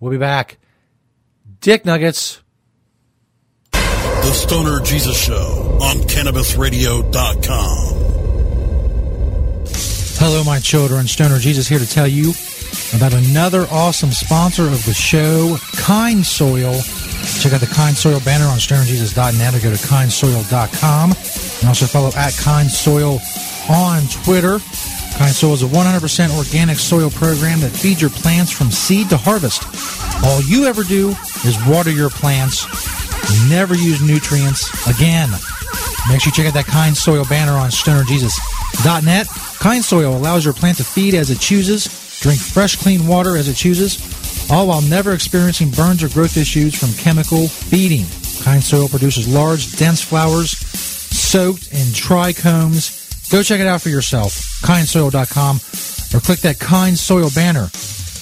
[0.00, 0.58] We'll be back.
[1.60, 2.40] Dick Nuggets.
[3.72, 7.98] The Stoner Jesus Show on CannabisRadio.com.
[10.18, 11.06] Hello, my children.
[11.08, 12.32] Stoner Jesus here to tell you
[12.94, 16.80] about another awesome sponsor of the show, Kind Soil.
[17.40, 21.10] Check out the Kind Soil banner on stonerjesus.net or go to kindsoil.com.
[21.12, 23.20] And also follow at Kind Soil
[23.70, 24.58] on Twitter.
[25.16, 29.16] Kind Soil is a 100% organic soil program that feeds your plants from seed to
[29.16, 29.64] harvest.
[30.24, 31.10] All you ever do
[31.44, 32.66] is water your plants
[33.48, 35.30] Never use nutrients again.
[36.08, 39.26] Make sure you check out that Kind Soil banner on stonerjesus.net.
[39.58, 41.86] Kind Soil allows your plant to feed as it chooses,
[42.22, 43.98] drink fresh, clean water as it chooses,
[44.50, 48.06] all while never experiencing burns or growth issues from chemical feeding.
[48.42, 53.30] Kind Soil produces large, dense flowers soaked in trichomes.
[53.30, 54.34] Go check it out for yourself.
[54.62, 55.56] Kindsoil.com
[56.14, 57.68] or click that Kind Soil banner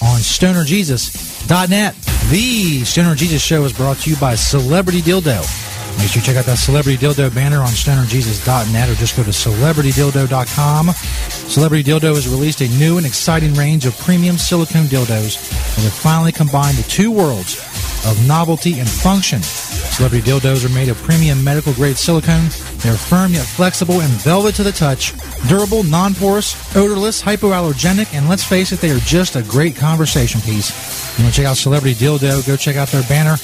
[0.01, 1.95] on stonerjesus.net.
[2.29, 5.70] The Stoner Jesus Show is brought to you by Celebrity Dildo.
[5.97, 9.29] Make sure you check out that Celebrity Dildo banner on stonerjesus.net or just go to
[9.29, 10.89] celebritydildo.com.
[10.89, 15.37] Celebrity Dildo has released a new and exciting range of premium silicone dildos
[15.75, 17.59] that have finally combined the two worlds
[18.05, 19.41] of novelty and function.
[19.41, 22.49] Celebrity dildos are made of premium medical grade silicone.
[22.77, 25.13] They're firm yet flexible and velvet to the touch,
[25.47, 30.41] durable, non porous, odorless, hypoallergenic, and let's face it, they are just a great conversation
[30.41, 30.71] piece.
[31.17, 32.45] You want to check out Celebrity Dildo?
[32.47, 33.37] Go check out their banner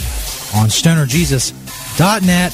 [0.55, 1.66] on stonerjesus.net
[1.99, 2.53] and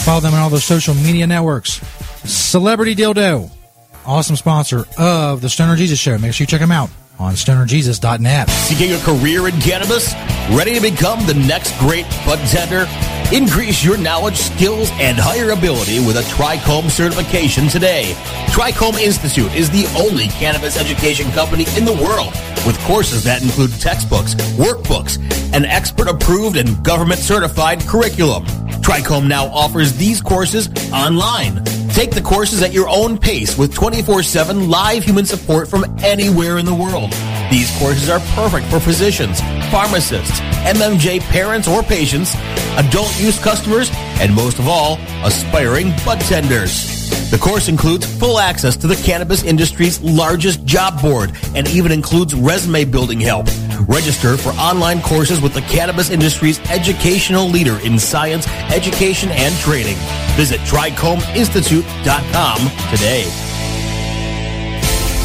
[0.00, 1.80] follow them on all those social media networks.
[2.24, 3.50] Celebrity Dildo,
[4.06, 6.16] awesome sponsor of the Stoner Jesus Show.
[6.18, 8.48] Make sure you check them out on stonerjesus.net.
[8.50, 10.14] Seeking a career in cannabis?
[10.50, 12.86] Ready to become the next great bud tender?
[13.30, 18.14] Increase your knowledge, skills, and higher ability with a Trichome certification today.
[18.48, 22.32] Trichome Institute is the only cannabis education company in the world
[22.66, 25.18] with courses that include textbooks, workbooks,
[25.54, 28.44] an expert approved and government certified curriculum.
[28.82, 31.62] Trichome now offers these courses online.
[31.90, 36.58] Take the courses at your own pace with 24 7 live human support from anywhere
[36.58, 37.12] in the world.
[37.50, 42.34] These courses are perfect for physicians, pharmacists, MMJ parents or patients,
[42.78, 43.90] adult use customers,
[44.20, 47.02] and most of all, aspiring bud tenders.
[47.30, 52.34] The course includes full access to the cannabis industry's largest job board and even includes
[52.34, 53.46] resume building help.
[53.88, 59.96] Register for online courses with the cannabis industry's educational leader in science, education, and training.
[60.36, 62.58] Visit TrichomeInstitute.com
[62.90, 63.51] today.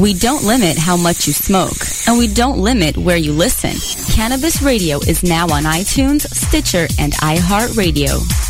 [0.00, 3.74] We don't limit how much you smoke, and we don't limit where you listen.
[4.14, 8.49] Cannabis Radio is now on iTunes, Stitcher, and iHeartRadio.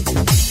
[0.13, 0.50] Thank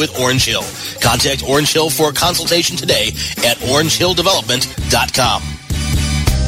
[0.01, 0.65] with Orange Hill.
[0.99, 3.13] Contact Orange Hill for a consultation today
[3.45, 5.41] at orangehilldevelopment.com.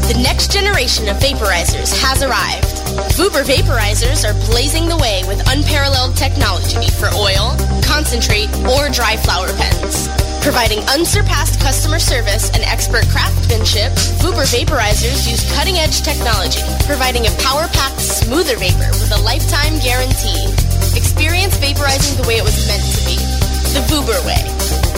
[0.10, 2.68] The next generation of vaporizers has arrived.
[3.16, 9.54] Vuber vaporizers are blazing the way with unparalleled technology for oil, concentrate, or dry flower
[9.54, 10.10] pens.
[10.43, 18.01] Providing unsurpassed customer service and expert craftsmanship, Vuber vaporizers use cutting-edge technology, providing a power-packed,
[18.01, 20.51] smoother vapor with a lifetime guarantee.
[20.99, 23.43] Experience vaporizing the way it was meant to be.
[23.74, 24.93] The Vuber way.